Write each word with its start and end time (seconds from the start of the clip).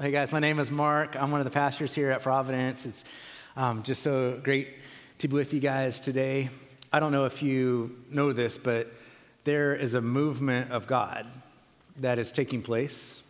Hey 0.00 0.12
guys, 0.12 0.30
my 0.30 0.38
name 0.38 0.60
is 0.60 0.70
Mark. 0.70 1.16
I'm 1.16 1.32
one 1.32 1.40
of 1.40 1.44
the 1.44 1.50
pastors 1.50 1.92
here 1.92 2.12
at 2.12 2.22
Providence. 2.22 2.86
It's 2.86 3.02
um, 3.56 3.82
just 3.82 4.00
so 4.00 4.38
great 4.44 4.76
to 5.18 5.26
be 5.26 5.34
with 5.34 5.52
you 5.52 5.58
guys 5.58 5.98
today. 5.98 6.50
I 6.92 7.00
don't 7.00 7.10
know 7.10 7.24
if 7.24 7.42
you 7.42 7.96
know 8.08 8.32
this, 8.32 8.58
but 8.58 8.92
there 9.42 9.74
is 9.74 9.94
a 9.94 10.00
movement 10.00 10.70
of 10.70 10.86
God 10.86 11.26
that 11.96 12.20
is 12.20 12.30
taking 12.30 12.62
place. 12.62 13.24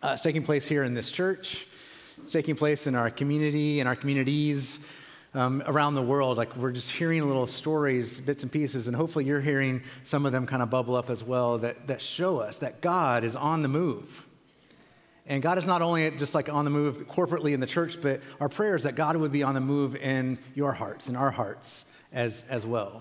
Uh, 0.00 0.10
it's 0.12 0.22
taking 0.22 0.44
place 0.44 0.64
here 0.64 0.84
in 0.84 0.94
this 0.94 1.10
church. 1.10 1.66
It's 2.18 2.30
taking 2.30 2.54
place 2.54 2.86
in 2.86 2.94
our 2.94 3.10
community 3.10 3.80
in 3.80 3.88
our 3.88 3.96
communities 3.96 4.78
um, 5.34 5.60
around 5.66 5.96
the 5.96 6.02
world. 6.02 6.38
Like 6.38 6.54
we're 6.54 6.70
just 6.70 6.92
hearing 6.92 7.26
little 7.26 7.48
stories, 7.48 8.20
bits 8.20 8.44
and 8.44 8.52
pieces, 8.52 8.86
and 8.86 8.94
hopefully 8.94 9.24
you're 9.24 9.40
hearing 9.40 9.82
some 10.04 10.24
of 10.24 10.30
them 10.30 10.46
kind 10.46 10.62
of 10.62 10.70
bubble 10.70 10.94
up 10.94 11.10
as 11.10 11.24
well 11.24 11.58
that, 11.58 11.88
that 11.88 12.00
show 12.00 12.38
us 12.38 12.58
that 12.58 12.80
God 12.80 13.24
is 13.24 13.34
on 13.34 13.62
the 13.62 13.68
move 13.68 14.28
and 15.30 15.40
God 15.40 15.58
is 15.58 15.64
not 15.64 15.80
only 15.80 16.10
just 16.10 16.34
like 16.34 16.48
on 16.48 16.64
the 16.64 16.72
move 16.72 17.06
corporately 17.06 17.54
in 17.54 17.60
the 17.60 17.66
church, 17.66 18.02
but 18.02 18.20
our 18.40 18.48
prayer 18.48 18.74
is 18.74 18.82
that 18.82 18.96
God 18.96 19.16
would 19.16 19.30
be 19.30 19.44
on 19.44 19.54
the 19.54 19.60
move 19.60 19.94
in 19.94 20.36
your 20.56 20.72
hearts, 20.72 21.08
in 21.08 21.14
our 21.14 21.30
hearts 21.30 21.84
as, 22.12 22.44
as 22.48 22.66
well. 22.66 23.00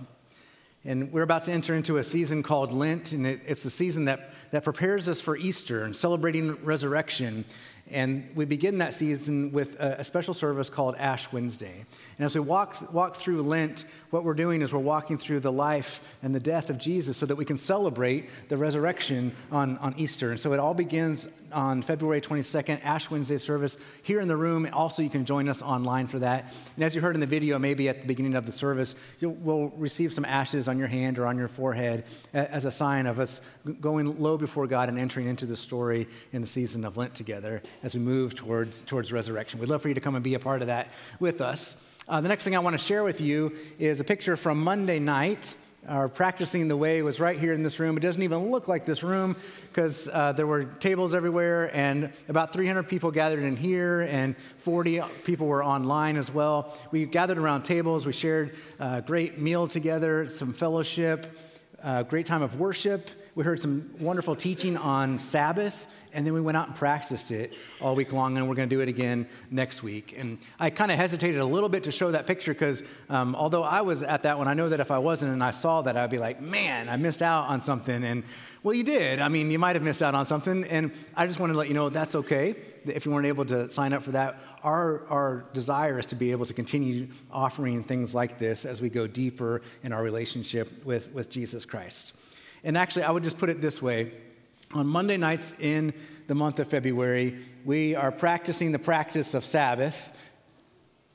And 0.86 1.12
we're 1.12 1.24
about 1.24 1.44
to 1.46 1.52
enter 1.52 1.74
into 1.74 1.98
a 1.98 2.04
season 2.04 2.44
called 2.44 2.72
Lent, 2.72 3.14
and 3.14 3.26
it, 3.26 3.42
it's 3.48 3.64
the 3.64 3.72
season 3.72 4.06
that, 4.06 4.30
that 4.52 4.64
prepares 4.64 5.10
us 5.10 5.20
for 5.20 5.38
Easter 5.38 5.86
and 5.86 5.96
celebrating 5.96 6.64
resurrection. 6.64 7.46
And 7.90 8.30
we 8.36 8.46
begin 8.46 8.78
that 8.78 8.94
season 8.94 9.52
with 9.52 9.80
a, 9.80 10.02
a, 10.02 10.04
special 10.04 10.36
service 10.36 10.70
called 10.70 10.96
Ash 10.98 11.32
Wednesday. 11.32 11.84
And 12.18 12.26
as 12.26 12.36
we 12.36 12.42
walk, 12.42 12.94
walk 12.94 13.16
through 13.16 13.42
Lent, 13.42 13.86
what 14.12 14.24
we're 14.24 14.36
doing 14.36 14.62
is 14.62 14.72
we're 14.72 14.80
walking 14.80 15.18
through 15.18 15.40
the 15.40 15.52
life 15.52 16.00
and 16.22 16.34
the 16.34 16.40
death 16.40 16.70
of 16.70 16.78
Jesus 16.78 17.18
so 17.18 17.26
that 17.26 17.36
we 17.36 17.46
can 17.46 17.58
celebrate 17.58 18.30
the 18.48 18.58
resurrection 18.58 19.36
on, 19.52 19.80
on 19.80 19.96
Easter. 19.98 20.30
And 20.30 20.40
so 20.40 20.54
it 20.54 20.60
all 20.60 20.76
begins 20.76 21.28
on 21.54 21.82
February 21.82 22.22
22nd, 22.22 22.84
Ash 22.84 23.10
Wednesday 23.10 23.38
service 23.38 23.78
here 24.04 24.22
in 24.22 24.28
the 24.28 24.36
room. 24.36 24.68
Also, 24.74 25.02
you 25.02 25.10
can 25.10 25.26
join 25.26 25.50
us 25.50 25.62
online 25.62 26.08
for 26.08 26.20
that. 26.20 26.54
And 26.76 26.84
as 26.84 26.96
you 26.96 27.02
heard 27.02 27.16
in 27.16 27.20
the 27.20 27.28
video, 27.28 27.60
maybe 27.60 27.90
at 27.90 28.02
the 28.02 28.08
beginning 28.08 28.36
of 28.36 28.46
the 28.46 28.52
service, 28.52 28.96
you 29.20 29.30
will 29.30 29.70
receive 29.78 30.14
some 30.14 30.26
ashes 30.26 30.68
on 30.68 30.78
your 30.78 30.88
hand 30.88 31.20
or 31.20 31.26
on 31.26 31.38
your 31.38 31.48
forehead 31.48 32.06
as 32.34 32.66
a 32.66 32.72
sign 32.72 33.06
of 33.06 33.20
us 33.20 33.42
going 33.82 34.20
low 34.20 34.38
before 34.38 34.68
God 34.68 34.90
and 34.90 35.00
entering 35.00 35.28
into 35.28 35.46
the 35.46 35.58
story 35.58 36.08
in 36.34 36.42
the 36.42 36.48
season 36.48 36.86
of 36.86 36.98
Lent 36.98 37.14
together 37.16 37.62
as 37.84 37.94
we 37.94 38.00
move 38.00 38.36
towards, 38.36 38.84
towards 38.84 39.12
resurrection. 39.12 39.60
We'd 39.60 39.70
love 39.70 39.82
for 39.82 39.88
you 39.88 39.94
to 39.94 40.02
come 40.02 40.16
and 40.16 40.24
be 40.24 40.36
a 40.36 40.40
part 40.40 40.62
of 40.62 40.68
that 40.68 40.90
with 41.20 41.42
us. 41.42 41.76
Uh, 42.08 42.20
the 42.20 42.28
next 42.28 42.44
thing 42.44 42.56
I 42.56 42.60
want 42.60 42.74
to 42.74 42.84
share 42.84 43.04
with 43.04 43.22
you 43.22 43.56
is 43.78 44.00
a 44.00 44.04
picture 44.04 44.36
from 44.36 44.64
Monday 44.64 44.98
night. 44.98 45.56
Our 45.88 46.10
practicing 46.10 46.68
the 46.68 46.76
way 46.76 47.02
was 47.02 47.20
right 47.20 47.40
here 47.40 47.54
in 47.54 47.64
this 47.64 47.80
room. 47.80 47.96
It 47.96 48.02
doesn't 48.02 48.22
even 48.22 48.52
look 48.52 48.68
like 48.68 48.86
this 48.86 49.02
room 49.02 49.36
because 49.70 50.10
uh, 50.12 50.34
there 50.34 50.46
were 50.46 50.66
tables 50.66 51.16
everywhere, 51.16 51.76
and 51.76 52.12
about 52.28 52.52
300 52.52 52.84
people 52.84 53.12
gathered 53.12 53.44
in 53.44 53.56
here, 53.56 54.02
and 54.02 54.36
40 54.58 55.02
people 55.24 55.48
were 55.48 55.64
online 55.64 56.18
as 56.18 56.32
well. 56.32 56.78
We 56.92 57.06
gathered 57.06 57.38
around 57.38 57.64
tables. 57.64 58.06
We 58.06 58.12
shared 58.12 58.56
a 58.80 59.02
great 59.02 59.40
meal 59.40 59.68
together, 59.68 60.28
some 60.28 60.54
fellowship, 60.54 61.38
a 61.82 62.04
great 62.04 62.26
time 62.26 62.42
of 62.42 62.60
worship. 62.60 63.10
We 63.36 63.46
heard 63.46 63.62
some 63.62 63.90
wonderful 64.00 64.36
teaching 64.36 64.76
on 64.76 65.18
Sabbath 65.18 65.88
and 66.14 66.26
then 66.26 66.34
we 66.34 66.42
went 66.42 66.58
out 66.58 66.68
and 66.68 66.76
practiced 66.76 67.32
it 67.32 67.54
all 67.82 67.96
week 67.96 68.12
long, 68.12 68.38
and 68.38 68.48
we're 68.48 68.56
going 68.56 68.70
to 68.70 68.76
do 68.76 68.82
it 68.82 68.90
again 68.90 69.28
next 69.52 69.84
week. 69.84 70.16
And 70.18 70.38
I 70.60 70.70
kind 70.70 70.92
of 70.92 70.98
hesitated 70.98 71.40
a 71.40 71.46
little 71.46 71.70
bit 71.70 71.84
to 71.84 71.92
show 71.92 72.12
that 72.12 72.28
picture 72.28 72.54
because 72.54 72.84
um, 73.10 73.36
although 73.36 73.64
I 73.64 73.82
was 73.82 74.04
at 74.04 74.24
that 74.24 74.38
one, 74.38 74.48
I 74.48 74.54
know 74.54 74.70
that 74.70 74.80
if 74.80 74.92
I 74.92 74.98
wasn't 74.98 75.32
and 75.34 75.44
I 75.44 75.52
saw 75.52 75.82
that, 75.84 75.96
I'd 75.96 76.10
be 76.10 76.18
like, 76.18 76.42
man, 76.42 76.90
I 76.90 76.98
missed 76.98 77.22
out 77.22 77.48
on 77.50 77.62
something. 77.62 78.04
And 78.04 78.24
well, 78.64 78.74
you 78.74 78.84
did. 78.84 79.20
I 79.20 79.30
mean, 79.30 79.52
you 79.52 79.60
might 79.60 79.76
have 79.76 79.84
missed 79.84 80.04
out 80.04 80.16
on 80.16 80.26
something. 80.26 80.64
And 80.66 80.92
I 81.16 81.28
just 81.28 81.40
wanted 81.40 81.54
to 81.54 81.60
let 81.60 81.68
you 81.68 81.74
know 81.74 81.90
that's 81.90 82.16
okay 82.16 82.56
if 82.86 83.06
you 83.06 83.12
weren't 83.12 83.28
able 83.28 83.46
to 83.46 83.72
sign 83.72 83.94
up 83.94 84.04
for 84.04 84.12
that. 84.12 84.38
Our, 84.64 85.06
our 85.10 85.46
desire 85.54 86.00
is 86.00 86.06
to 86.08 86.16
be 86.16 86.32
able 86.32 86.46
to 86.46 86.54
continue 86.54 87.08
offering 87.32 87.84
things 87.84 88.16
like 88.16 88.40
this 88.40 88.66
as 88.66 88.82
we 88.82 88.90
go 88.90 89.08
deeper 89.08 89.62
in 89.84 89.94
our 89.94 90.04
relationship 90.04 90.86
with, 90.86 91.12
with 91.14 91.30
Jesus 91.30 91.66
Christ. 91.66 92.14
And 92.64 92.78
actually, 92.78 93.04
I 93.04 93.12
would 93.12 93.24
just 93.24 93.38
put 93.38 93.50
it 93.50 93.62
this 93.62 93.82
way 93.82 94.12
on 94.74 94.86
Monday 94.88 95.18
nights 95.18 95.54
in 95.60 95.94
the 96.28 96.36
month 96.36 96.60
of 96.60 96.68
February, 96.68 97.40
we 97.66 97.96
are 97.96 98.12
practicing 98.12 98.72
the 98.72 98.80
practice 98.80 99.34
of 99.34 99.44
Sabbath, 99.44 100.14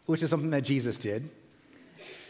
which 0.06 0.22
is 0.22 0.30
something 0.30 0.50
that 0.50 0.62
Jesus 0.62 0.96
did. 0.96 1.30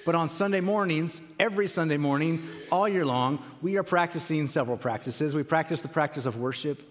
But 0.05 0.15
on 0.15 0.29
Sunday 0.29 0.61
mornings, 0.61 1.23
every 1.41 1.67
Sunday 1.67 1.97
morning, 1.97 2.47
all 2.71 2.87
year 2.87 3.07
long, 3.07 3.43
we 3.63 3.79
are 3.79 3.83
practicing 3.83 4.49
several 4.49 4.77
practices. 4.77 5.35
We 5.35 5.43
practice 5.43 5.81
the 5.81 5.89
practice 5.89 6.27
of 6.27 6.37
worship, 6.37 6.83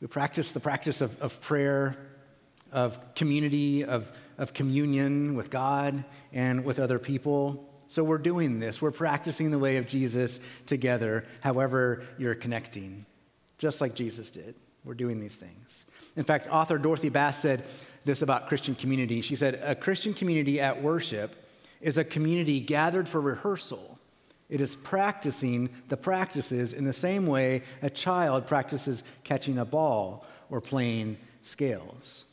we 0.00 0.06
practice 0.06 0.52
the 0.52 0.60
practice 0.60 1.00
of, 1.00 1.20
of 1.20 1.40
prayer, 1.40 1.96
of 2.70 3.14
community, 3.14 3.84
of, 3.84 4.10
of 4.38 4.52
communion 4.52 5.34
with 5.34 5.50
God 5.50 6.04
and 6.32 6.64
with 6.64 6.78
other 6.78 7.00
people. 7.00 7.68
So 7.88 8.04
we're 8.04 8.18
doing 8.18 8.60
this. 8.60 8.80
We're 8.80 8.92
practicing 8.92 9.50
the 9.50 9.58
way 9.58 9.78
of 9.78 9.88
Jesus 9.88 10.38
together, 10.66 11.24
however, 11.40 12.04
you're 12.18 12.34
connecting 12.36 13.04
just 13.58 13.80
like 13.80 13.94
Jesus 13.94 14.30
did. 14.30 14.54
We're 14.84 14.94
doing 14.94 15.20
these 15.20 15.36
things. 15.36 15.84
In 16.16 16.24
fact, 16.24 16.48
author 16.50 16.78
Dorothy 16.78 17.08
Bass 17.08 17.40
said 17.40 17.64
this 18.04 18.22
about 18.22 18.48
Christian 18.48 18.74
community. 18.74 19.20
She 19.20 19.36
said, 19.36 19.60
A 19.62 19.74
Christian 19.74 20.14
community 20.14 20.60
at 20.60 20.82
worship 20.82 21.34
is 21.80 21.98
a 21.98 22.04
community 22.04 22.60
gathered 22.60 23.08
for 23.08 23.20
rehearsal. 23.20 23.98
It 24.50 24.60
is 24.60 24.76
practicing 24.76 25.70
the 25.88 25.96
practices 25.96 26.74
in 26.74 26.84
the 26.84 26.92
same 26.92 27.26
way 27.26 27.62
a 27.82 27.90
child 27.90 28.46
practices 28.46 29.02
catching 29.24 29.58
a 29.58 29.64
ball 29.64 30.26
or 30.50 30.60
playing 30.60 31.16
scales. 31.42 32.24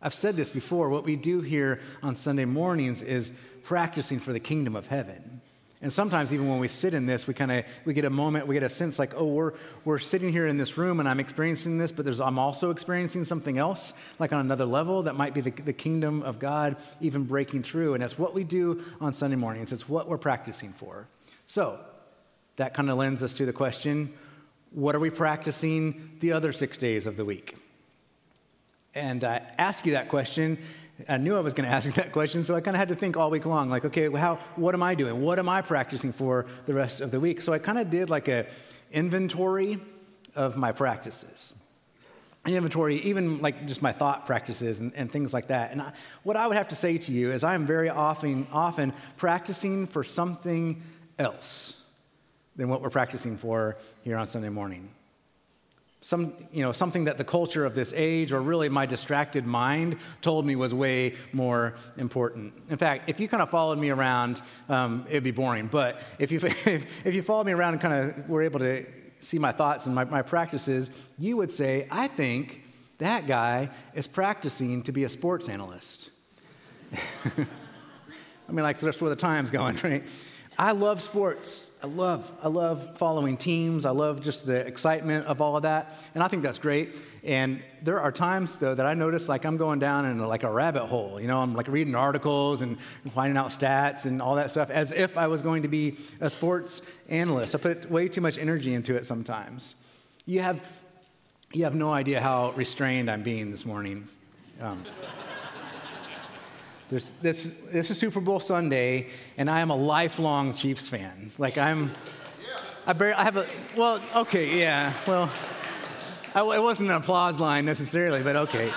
I've 0.00 0.14
said 0.14 0.36
this 0.36 0.50
before. 0.50 0.88
What 0.88 1.04
we 1.04 1.14
do 1.14 1.42
here 1.42 1.80
on 2.02 2.16
Sunday 2.16 2.44
mornings 2.44 3.02
is 3.02 3.32
practicing 3.62 4.18
for 4.18 4.32
the 4.32 4.40
kingdom 4.40 4.74
of 4.74 4.88
heaven. 4.88 5.40
And 5.82 5.92
sometimes 5.92 6.32
even 6.32 6.48
when 6.48 6.60
we 6.60 6.68
sit 6.68 6.94
in 6.94 7.06
this, 7.06 7.26
we 7.26 7.34
kind 7.34 7.50
of 7.50 7.64
we 7.84 7.92
get 7.92 8.04
a 8.04 8.10
moment, 8.10 8.46
we 8.46 8.54
get 8.54 8.62
a 8.62 8.68
sense 8.68 9.00
like, 9.00 9.14
oh, 9.16 9.26
we're 9.26 9.52
we're 9.84 9.98
sitting 9.98 10.30
here 10.30 10.46
in 10.46 10.56
this 10.56 10.78
room 10.78 11.00
and 11.00 11.08
I'm 11.08 11.18
experiencing 11.18 11.76
this, 11.76 11.90
but 11.90 12.04
there's 12.04 12.20
I'm 12.20 12.38
also 12.38 12.70
experiencing 12.70 13.24
something 13.24 13.58
else, 13.58 13.92
like 14.20 14.32
on 14.32 14.40
another 14.40 14.64
level 14.64 15.02
that 15.02 15.16
might 15.16 15.34
be 15.34 15.40
the, 15.40 15.50
the 15.50 15.72
kingdom 15.72 16.22
of 16.22 16.38
God 16.38 16.76
even 17.00 17.24
breaking 17.24 17.64
through. 17.64 17.94
And 17.94 18.02
that's 18.02 18.16
what 18.16 18.32
we 18.32 18.44
do 18.44 18.84
on 19.00 19.12
Sunday 19.12 19.36
mornings. 19.36 19.72
It's 19.72 19.88
what 19.88 20.08
we're 20.08 20.18
practicing 20.18 20.72
for. 20.72 21.08
So 21.46 21.80
that 22.56 22.74
kind 22.74 22.88
of 22.88 22.96
lends 22.96 23.24
us 23.24 23.32
to 23.34 23.46
the 23.46 23.52
question, 23.52 24.14
what 24.70 24.94
are 24.94 25.00
we 25.00 25.10
practicing 25.10 26.12
the 26.20 26.32
other 26.32 26.52
six 26.52 26.78
days 26.78 27.06
of 27.06 27.16
the 27.16 27.24
week? 27.24 27.56
And 28.94 29.24
I 29.24 29.42
ask 29.58 29.84
you 29.86 29.92
that 29.92 30.08
question 30.08 30.58
I 31.08 31.16
knew 31.16 31.36
I 31.36 31.40
was 31.40 31.54
going 31.54 31.68
to 31.68 31.74
ask 31.74 31.92
that 31.94 32.12
question, 32.12 32.44
so 32.44 32.54
I 32.54 32.60
kind 32.60 32.76
of 32.76 32.78
had 32.78 32.88
to 32.88 32.94
think 32.94 33.16
all 33.16 33.30
week 33.30 33.46
long, 33.46 33.68
like, 33.68 33.84
okay, 33.84 34.10
how, 34.10 34.36
what 34.56 34.74
am 34.74 34.82
I 34.82 34.94
doing? 34.94 35.20
What 35.20 35.38
am 35.38 35.48
I 35.48 35.62
practicing 35.62 36.12
for 36.12 36.46
the 36.66 36.74
rest 36.74 37.00
of 37.00 37.10
the 37.10 37.20
week? 37.20 37.40
So 37.40 37.52
I 37.52 37.58
kind 37.58 37.78
of 37.78 37.90
did 37.90 38.10
like 38.10 38.28
a 38.28 38.46
inventory 38.92 39.80
of 40.34 40.56
my 40.56 40.72
practices. 40.72 41.54
An 42.44 42.54
inventory, 42.54 42.96
even 43.02 43.40
like 43.40 43.66
just 43.66 43.82
my 43.82 43.92
thought 43.92 44.26
practices 44.26 44.80
and, 44.80 44.92
and 44.96 45.10
things 45.10 45.32
like 45.32 45.46
that. 45.48 45.70
And 45.70 45.80
I, 45.80 45.92
what 46.24 46.36
I 46.36 46.46
would 46.46 46.56
have 46.56 46.68
to 46.68 46.74
say 46.74 46.98
to 46.98 47.12
you 47.12 47.30
is 47.30 47.44
I 47.44 47.54
am 47.54 47.66
very 47.66 47.88
often, 47.88 48.46
often 48.52 48.92
practicing 49.16 49.86
for 49.86 50.02
something 50.02 50.82
else 51.18 51.80
than 52.56 52.68
what 52.68 52.82
we're 52.82 52.90
practicing 52.90 53.36
for 53.36 53.76
here 54.02 54.16
on 54.16 54.26
Sunday 54.26 54.48
morning 54.48 54.90
some, 56.02 56.34
you 56.50 56.62
know, 56.62 56.72
something 56.72 57.04
that 57.04 57.16
the 57.16 57.24
culture 57.24 57.64
of 57.64 57.74
this 57.76 57.94
age 57.96 58.32
or 58.32 58.40
really 58.40 58.68
my 58.68 58.84
distracted 58.84 59.46
mind 59.46 59.96
told 60.20 60.44
me 60.44 60.56
was 60.56 60.74
way 60.74 61.14
more 61.32 61.74
important. 61.96 62.52
In 62.68 62.76
fact, 62.76 63.08
if 63.08 63.20
you 63.20 63.28
kind 63.28 63.42
of 63.42 63.50
followed 63.50 63.78
me 63.78 63.90
around, 63.90 64.42
um, 64.68 65.06
it'd 65.08 65.22
be 65.22 65.30
boring. 65.30 65.68
But 65.68 66.00
if 66.18 66.32
you, 66.32 66.40
if 66.44 67.14
you 67.14 67.22
followed 67.22 67.46
me 67.46 67.52
around 67.52 67.74
and 67.74 67.80
kind 67.80 67.94
of 67.94 68.28
were 68.28 68.42
able 68.42 68.58
to 68.58 68.84
see 69.20 69.38
my 69.38 69.52
thoughts 69.52 69.86
and 69.86 69.94
my, 69.94 70.04
my 70.04 70.22
practices, 70.22 70.90
you 71.18 71.36
would 71.36 71.52
say, 71.52 71.86
I 71.88 72.08
think 72.08 72.62
that 72.98 73.28
guy 73.28 73.70
is 73.94 74.08
practicing 74.08 74.82
to 74.82 74.92
be 74.92 75.04
a 75.04 75.08
sports 75.08 75.48
analyst. 75.48 76.10
I 76.92 78.52
mean, 78.52 78.64
like, 78.64 78.78
that's 78.78 79.00
where 79.00 79.08
the 79.08 79.16
time's 79.16 79.50
going, 79.50 79.76
right? 79.84 80.04
I 80.58 80.72
love 80.72 81.00
sports. 81.00 81.70
I 81.82 81.88
love, 81.88 82.30
I 82.40 82.46
love 82.46 82.96
following 82.96 83.36
teams. 83.36 83.84
I 83.84 83.90
love 83.90 84.20
just 84.20 84.46
the 84.46 84.58
excitement 84.58 85.26
of 85.26 85.40
all 85.40 85.56
of 85.56 85.64
that. 85.64 85.98
And 86.14 86.22
I 86.22 86.28
think 86.28 86.44
that's 86.44 86.58
great. 86.58 86.94
And 87.24 87.60
there 87.82 88.00
are 88.00 88.12
times, 88.12 88.56
though, 88.60 88.72
that 88.72 88.86
I 88.86 88.94
notice 88.94 89.28
like 89.28 89.44
I'm 89.44 89.56
going 89.56 89.80
down 89.80 90.06
in 90.06 90.18
like 90.20 90.44
a 90.44 90.50
rabbit 90.50 90.86
hole. 90.86 91.20
You 91.20 91.26
know, 91.26 91.40
I'm 91.40 91.54
like 91.54 91.66
reading 91.66 91.96
articles 91.96 92.62
and 92.62 92.78
finding 93.10 93.36
out 93.36 93.48
stats 93.48 94.04
and 94.04 94.22
all 94.22 94.36
that 94.36 94.48
stuff 94.48 94.70
as 94.70 94.92
if 94.92 95.18
I 95.18 95.26
was 95.26 95.40
going 95.40 95.62
to 95.62 95.68
be 95.68 95.96
a 96.20 96.30
sports 96.30 96.82
analyst. 97.08 97.56
I 97.56 97.58
put 97.58 97.90
way 97.90 98.06
too 98.06 98.20
much 98.20 98.38
energy 98.38 98.74
into 98.74 98.94
it 98.94 99.04
sometimes. 99.04 99.74
You 100.24 100.38
have, 100.38 100.60
you 101.52 101.64
have 101.64 101.74
no 101.74 101.92
idea 101.92 102.20
how 102.20 102.52
restrained 102.52 103.10
I'm 103.10 103.24
being 103.24 103.50
this 103.50 103.66
morning. 103.66 104.06
Um, 104.60 104.84
there's, 106.92 107.10
this, 107.22 107.50
this 107.70 107.90
is 107.90 107.96
Super 107.96 108.20
Bowl 108.20 108.38
Sunday, 108.38 109.08
and 109.38 109.48
I 109.48 109.60
am 109.60 109.70
a 109.70 109.76
lifelong 109.76 110.52
Chiefs 110.54 110.88
fan. 110.88 111.32
Like, 111.38 111.56
I'm, 111.56 111.90
I, 112.86 112.92
barely, 112.92 113.14
I 113.14 113.24
have 113.24 113.38
a, 113.38 113.46
well, 113.74 113.98
okay, 114.14 114.60
yeah, 114.60 114.92
well, 115.06 115.30
I, 116.34 116.40
it 116.42 116.62
wasn't 116.62 116.90
an 116.90 116.96
applause 116.96 117.40
line 117.40 117.64
necessarily, 117.64 118.22
but 118.22 118.36
okay. 118.36 118.70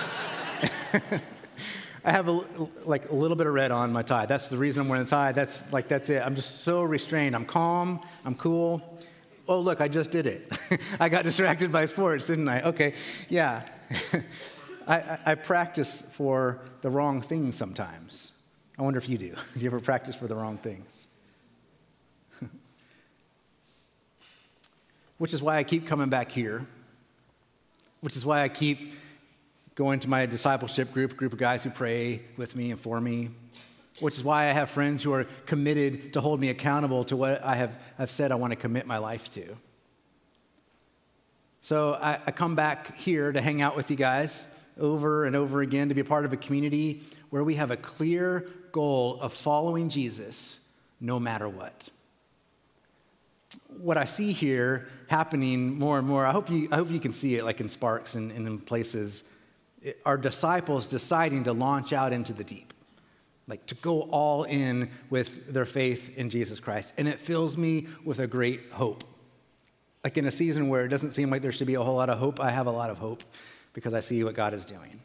I 2.06 2.10
have 2.10 2.28
a, 2.28 2.42
like 2.86 3.10
a 3.10 3.14
little 3.14 3.36
bit 3.36 3.46
of 3.48 3.52
red 3.52 3.70
on 3.70 3.92
my 3.92 4.02
tie. 4.02 4.24
That's 4.24 4.48
the 4.48 4.56
reason 4.56 4.80
I'm 4.80 4.88
wearing 4.88 5.04
the 5.04 5.10
tie. 5.10 5.32
That's 5.32 5.62
like 5.70 5.86
that's 5.86 6.08
it. 6.08 6.22
I'm 6.24 6.36
just 6.36 6.62
so 6.62 6.84
restrained. 6.84 7.34
I'm 7.34 7.44
calm. 7.44 8.00
I'm 8.24 8.36
cool. 8.36 8.80
Oh 9.46 9.58
look, 9.58 9.80
I 9.80 9.88
just 9.88 10.12
did 10.12 10.26
it. 10.26 10.56
I 11.00 11.08
got 11.10 11.24
distracted 11.24 11.70
by 11.70 11.84
sports, 11.86 12.28
didn't 12.28 12.48
I? 12.48 12.62
Okay, 12.62 12.94
yeah. 13.28 13.64
I, 14.86 15.18
I, 15.26 15.34
practice 15.34 16.02
for 16.12 16.60
the 16.80 16.90
wrong 16.90 17.20
things 17.20 17.56
sometimes. 17.56 18.32
I 18.78 18.82
wonder 18.82 18.98
if 18.98 19.08
you 19.08 19.18
do. 19.18 19.34
Do 19.54 19.60
you 19.60 19.66
ever 19.66 19.80
practice 19.80 20.14
for 20.14 20.28
the 20.28 20.36
wrong 20.36 20.58
things? 20.58 21.06
Which 25.18 25.34
is 25.34 25.42
why 25.42 25.56
I 25.56 25.64
keep 25.64 25.86
coming 25.86 26.08
back 26.08 26.30
here. 26.30 26.64
Which 28.00 28.16
is 28.16 28.24
why 28.24 28.42
I 28.42 28.48
keep 28.48 28.92
going 29.74 29.98
to 30.00 30.08
my 30.08 30.24
discipleship 30.24 30.92
group, 30.92 31.16
group 31.16 31.32
of 31.32 31.38
guys 31.38 31.64
who 31.64 31.70
pray 31.70 32.22
with 32.36 32.54
me 32.54 32.70
and 32.70 32.78
for 32.78 33.00
me. 33.00 33.30
Which 33.98 34.14
is 34.14 34.22
why 34.22 34.48
I 34.48 34.52
have 34.52 34.70
friends 34.70 35.02
who 35.02 35.12
are 35.12 35.24
committed 35.46 36.12
to 36.12 36.20
hold 36.20 36.38
me 36.38 36.50
accountable 36.50 37.02
to 37.04 37.16
what 37.16 37.42
I 37.42 37.56
have 37.56 37.76
I've 37.98 38.10
said 38.10 38.30
I 38.30 38.36
want 38.36 38.52
to 38.52 38.56
commit 38.56 38.86
my 38.86 38.98
life 38.98 39.32
to. 39.32 39.56
So 41.60 41.94
I, 41.94 42.20
I 42.26 42.30
come 42.30 42.54
back 42.54 42.96
here 42.96 43.32
to 43.32 43.40
hang 43.40 43.62
out 43.62 43.74
with 43.74 43.90
you 43.90 43.96
guys 43.96 44.46
over 44.78 45.24
and 45.24 45.34
over 45.34 45.62
again, 45.62 45.88
to 45.88 45.94
be 45.94 46.00
a 46.00 46.04
part 46.04 46.24
of 46.24 46.32
a 46.32 46.36
community 46.36 47.02
where 47.30 47.44
we 47.44 47.54
have 47.54 47.70
a 47.70 47.76
clear 47.76 48.48
goal 48.72 49.18
of 49.20 49.32
following 49.32 49.88
Jesus 49.88 50.58
no 51.00 51.18
matter 51.18 51.48
what. 51.48 51.88
What 53.78 53.96
I 53.96 54.04
see 54.04 54.32
here 54.32 54.88
happening 55.08 55.78
more 55.78 55.98
and 55.98 56.06
more, 56.06 56.26
I 56.26 56.32
hope 56.32 56.50
you, 56.50 56.68
I 56.70 56.76
hope 56.76 56.90
you 56.90 57.00
can 57.00 57.12
see 57.12 57.36
it 57.36 57.44
like 57.44 57.60
in 57.60 57.68
sparks 57.68 58.14
and, 58.14 58.30
and 58.32 58.46
in 58.46 58.58
places, 58.58 59.24
are 60.04 60.16
disciples 60.16 60.86
deciding 60.86 61.44
to 61.44 61.52
launch 61.52 61.92
out 61.92 62.12
into 62.12 62.32
the 62.32 62.44
deep, 62.44 62.72
like 63.46 63.64
to 63.66 63.74
go 63.76 64.02
all 64.02 64.44
in 64.44 64.90
with 65.10 65.52
their 65.52 65.66
faith 65.66 66.16
in 66.18 66.28
Jesus 66.28 66.58
Christ. 66.60 66.92
And 66.98 67.06
it 67.06 67.20
fills 67.20 67.56
me 67.56 67.86
with 68.04 68.20
a 68.20 68.26
great 68.26 68.72
hope. 68.72 69.04
Like 70.02 70.18
in 70.18 70.26
a 70.26 70.32
season 70.32 70.68
where 70.68 70.84
it 70.84 70.88
doesn't 70.88 71.12
seem 71.12 71.30
like 71.30 71.42
there 71.42 71.52
should 71.52 71.66
be 71.66 71.74
a 71.74 71.82
whole 71.82 71.96
lot 71.96 72.10
of 72.10 72.18
hope, 72.18 72.40
I 72.40 72.50
have 72.50 72.66
a 72.66 72.70
lot 72.70 72.90
of 72.90 72.98
hope 72.98 73.22
because 73.76 73.92
I 73.92 74.00
see 74.00 74.24
what 74.24 74.34
God 74.34 74.54
is 74.54 74.64
doing. 74.64 75.02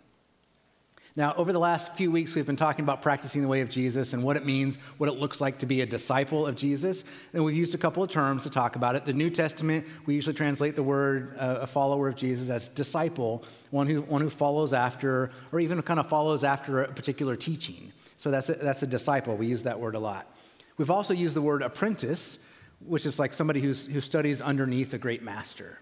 Now, 1.17 1.33
over 1.35 1.51
the 1.51 1.59
last 1.59 1.93
few 1.95 2.09
weeks, 2.09 2.35
we've 2.35 2.45
been 2.45 2.55
talking 2.55 2.83
about 2.83 3.01
practicing 3.01 3.41
the 3.41 3.49
way 3.49 3.59
of 3.59 3.69
Jesus 3.69 4.13
and 4.13 4.23
what 4.23 4.37
it 4.37 4.45
means, 4.45 4.77
what 4.97 5.09
it 5.09 5.19
looks 5.19 5.41
like 5.41 5.59
to 5.59 5.65
be 5.65 5.81
a 5.81 5.85
disciple 5.85 6.47
of 6.47 6.55
Jesus. 6.55 7.03
And 7.33 7.43
we've 7.43 7.53
used 7.55 7.75
a 7.75 7.77
couple 7.77 8.01
of 8.01 8.09
terms 8.09 8.43
to 8.43 8.49
talk 8.49 8.77
about 8.77 8.95
it. 8.95 9.03
The 9.03 9.11
New 9.11 9.29
Testament, 9.29 9.85
we 10.05 10.15
usually 10.15 10.33
translate 10.33 10.77
the 10.77 10.83
word 10.83 11.35
uh, 11.37 11.57
a 11.59 11.67
follower 11.67 12.07
of 12.07 12.15
Jesus 12.15 12.47
as 12.47 12.69
disciple, 12.69 13.43
one 13.71 13.87
who, 13.87 14.03
one 14.03 14.21
who 14.21 14.29
follows 14.29 14.73
after, 14.73 15.31
or 15.51 15.59
even 15.59 15.81
kind 15.81 15.99
of 15.99 16.07
follows 16.07 16.45
after 16.45 16.83
a 16.83 16.87
particular 16.87 17.35
teaching. 17.35 17.91
So 18.15 18.31
that's 18.31 18.47
a, 18.47 18.53
that's 18.53 18.83
a 18.83 18.87
disciple. 18.87 19.35
We 19.35 19.47
use 19.47 19.63
that 19.63 19.77
word 19.77 19.95
a 19.95 19.99
lot. 19.99 20.33
We've 20.77 20.91
also 20.91 21.13
used 21.13 21.35
the 21.35 21.41
word 21.41 21.61
apprentice, 21.61 22.39
which 22.85 23.05
is 23.05 23.19
like 23.19 23.33
somebody 23.33 23.59
who's, 23.59 23.85
who 23.85 23.99
studies 23.99 24.39
underneath 24.41 24.93
a 24.93 24.97
great 24.97 25.23
master 25.23 25.77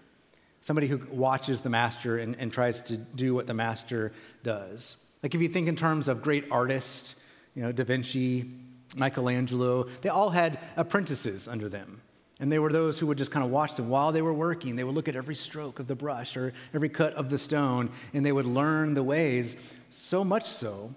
somebody 0.60 0.86
who 0.86 1.00
watches 1.10 1.62
the 1.62 1.70
master 1.70 2.18
and, 2.18 2.36
and 2.38 2.52
tries 2.52 2.80
to 2.82 2.96
do 2.96 3.34
what 3.34 3.46
the 3.46 3.54
master 3.54 4.12
does. 4.42 4.96
Like 5.22 5.34
if 5.34 5.40
you 5.40 5.48
think 5.48 5.68
in 5.68 5.76
terms 5.76 6.08
of 6.08 6.22
great 6.22 6.44
artists, 6.50 7.14
you 7.54 7.62
know, 7.62 7.72
Da 7.72 7.84
Vinci, 7.84 8.50
Michelangelo, 8.96 9.88
they 10.02 10.08
all 10.08 10.30
had 10.30 10.58
apprentices 10.76 11.48
under 11.48 11.68
them. 11.68 12.00
And 12.40 12.50
they 12.50 12.58
were 12.58 12.72
those 12.72 12.98
who 12.98 13.06
would 13.06 13.18
just 13.18 13.30
kind 13.30 13.44
of 13.44 13.50
watch 13.50 13.74
them 13.74 13.90
while 13.90 14.12
they 14.12 14.22
were 14.22 14.32
working. 14.32 14.74
They 14.74 14.84
would 14.84 14.94
look 14.94 15.08
at 15.08 15.16
every 15.16 15.34
stroke 15.34 15.78
of 15.78 15.86
the 15.86 15.94
brush 15.94 16.36
or 16.38 16.54
every 16.72 16.88
cut 16.88 17.12
of 17.14 17.28
the 17.28 17.36
stone, 17.36 17.90
and 18.14 18.24
they 18.24 18.32
would 18.32 18.46
learn 18.46 18.94
the 18.94 19.02
ways, 19.02 19.56
so 19.90 20.24
much 20.24 20.46
so 20.46 20.94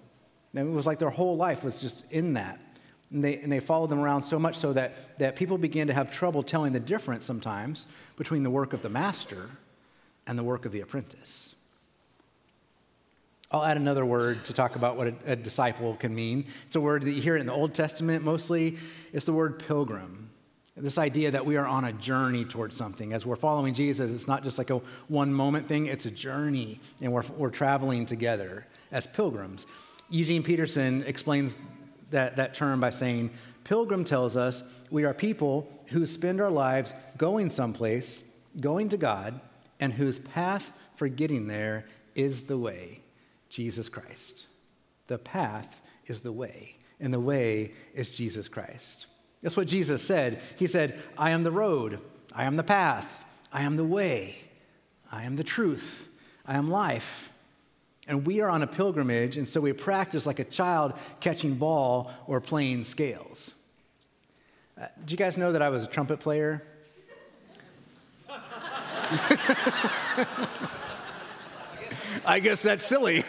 that 0.54 0.64
it 0.64 0.70
was 0.70 0.86
like 0.86 0.98
their 0.98 1.10
whole 1.10 1.36
life 1.36 1.62
was 1.62 1.80
just 1.80 2.04
in 2.10 2.32
that. 2.34 2.58
And 3.14 3.22
they, 3.22 3.36
and 3.36 3.50
they 3.50 3.60
followed 3.60 3.90
them 3.90 4.00
around 4.00 4.22
so 4.22 4.40
much 4.40 4.56
so 4.56 4.72
that, 4.72 5.18
that 5.18 5.36
people 5.36 5.56
began 5.56 5.86
to 5.86 5.94
have 5.94 6.12
trouble 6.12 6.42
telling 6.42 6.72
the 6.72 6.80
difference 6.80 7.24
sometimes 7.24 7.86
between 8.16 8.42
the 8.42 8.50
work 8.50 8.72
of 8.72 8.82
the 8.82 8.88
master 8.88 9.48
and 10.26 10.36
the 10.36 10.42
work 10.42 10.66
of 10.66 10.72
the 10.72 10.80
apprentice. 10.80 11.54
I'll 13.52 13.64
add 13.64 13.76
another 13.76 14.04
word 14.04 14.44
to 14.46 14.52
talk 14.52 14.74
about 14.74 14.96
what 14.96 15.06
a, 15.06 15.14
a 15.26 15.36
disciple 15.36 15.94
can 15.94 16.12
mean. 16.12 16.46
It's 16.66 16.74
a 16.74 16.80
word 16.80 17.04
that 17.04 17.12
you 17.12 17.22
hear 17.22 17.36
in 17.36 17.46
the 17.46 17.52
Old 17.52 17.72
Testament 17.72 18.24
mostly. 18.24 18.78
It's 19.12 19.24
the 19.24 19.32
word 19.32 19.60
pilgrim. 19.60 20.28
This 20.76 20.98
idea 20.98 21.30
that 21.30 21.46
we 21.46 21.56
are 21.56 21.68
on 21.68 21.84
a 21.84 21.92
journey 21.92 22.44
towards 22.44 22.76
something. 22.76 23.12
As 23.12 23.24
we're 23.24 23.36
following 23.36 23.74
Jesus, 23.74 24.10
it's 24.10 24.26
not 24.26 24.42
just 24.42 24.58
like 24.58 24.70
a 24.70 24.80
one 25.06 25.32
moment 25.32 25.68
thing, 25.68 25.86
it's 25.86 26.06
a 26.06 26.10
journey, 26.10 26.80
and 27.00 27.12
we're, 27.12 27.22
we're 27.36 27.50
traveling 27.50 28.06
together 28.06 28.66
as 28.90 29.06
pilgrims. 29.06 29.66
Eugene 30.10 30.42
Peterson 30.42 31.04
explains 31.04 31.58
that, 32.10 32.36
that 32.36 32.54
term 32.54 32.80
by 32.80 32.90
saying, 32.90 33.30
Pilgrim 33.64 34.04
tells 34.04 34.36
us 34.36 34.62
we 34.90 35.04
are 35.04 35.14
people 35.14 35.68
who 35.86 36.06
spend 36.06 36.40
our 36.40 36.50
lives 36.50 36.94
going 37.16 37.50
someplace, 37.50 38.24
going 38.60 38.88
to 38.90 38.96
God, 38.96 39.40
and 39.80 39.92
whose 39.92 40.18
path 40.18 40.72
for 40.94 41.08
getting 41.08 41.46
there 41.46 41.86
is 42.14 42.42
the 42.42 42.58
way, 42.58 43.00
Jesus 43.48 43.88
Christ. 43.88 44.46
The 45.06 45.18
path 45.18 45.82
is 46.06 46.22
the 46.22 46.32
way, 46.32 46.76
and 47.00 47.12
the 47.12 47.20
way 47.20 47.72
is 47.94 48.10
Jesus 48.10 48.48
Christ. 48.48 49.06
That's 49.42 49.56
what 49.56 49.68
Jesus 49.68 50.02
said. 50.02 50.40
He 50.56 50.66
said, 50.66 51.02
I 51.18 51.30
am 51.30 51.42
the 51.42 51.50
road, 51.50 51.98
I 52.34 52.44
am 52.44 52.56
the 52.56 52.62
path, 52.62 53.24
I 53.52 53.62
am 53.62 53.76
the 53.76 53.84
way, 53.84 54.38
I 55.12 55.24
am 55.24 55.36
the 55.36 55.44
truth, 55.44 56.08
I 56.46 56.56
am 56.56 56.70
life. 56.70 57.30
And 58.06 58.26
we 58.26 58.40
are 58.40 58.50
on 58.50 58.62
a 58.62 58.66
pilgrimage, 58.66 59.38
and 59.38 59.48
so 59.48 59.60
we 59.60 59.72
practice 59.72 60.26
like 60.26 60.38
a 60.38 60.44
child 60.44 60.92
catching 61.20 61.54
ball 61.54 62.10
or 62.26 62.40
playing 62.40 62.84
scales. 62.84 63.54
Uh, 64.78 64.86
did 65.00 65.12
you 65.12 65.16
guys 65.16 65.38
know 65.38 65.52
that 65.52 65.62
I 65.62 65.70
was 65.70 65.84
a 65.84 65.86
trumpet 65.86 66.20
player? 66.20 66.62
I 72.26 72.40
guess 72.40 72.62
that's 72.62 72.84
silly. 72.84 73.24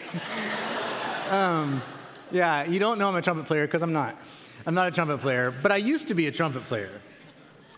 um, 1.30 1.82
yeah, 2.30 2.64
you 2.64 2.78
don't 2.78 2.98
know 2.98 3.08
I'm 3.08 3.16
a 3.16 3.22
trumpet 3.22 3.46
player 3.46 3.66
because 3.66 3.82
I'm 3.82 3.92
not. 3.92 4.16
I'm 4.66 4.74
not 4.74 4.88
a 4.88 4.90
trumpet 4.90 5.18
player, 5.20 5.54
but 5.62 5.70
I 5.70 5.76
used 5.76 6.08
to 6.08 6.14
be 6.14 6.26
a 6.26 6.32
trumpet 6.32 6.64
player. 6.64 7.00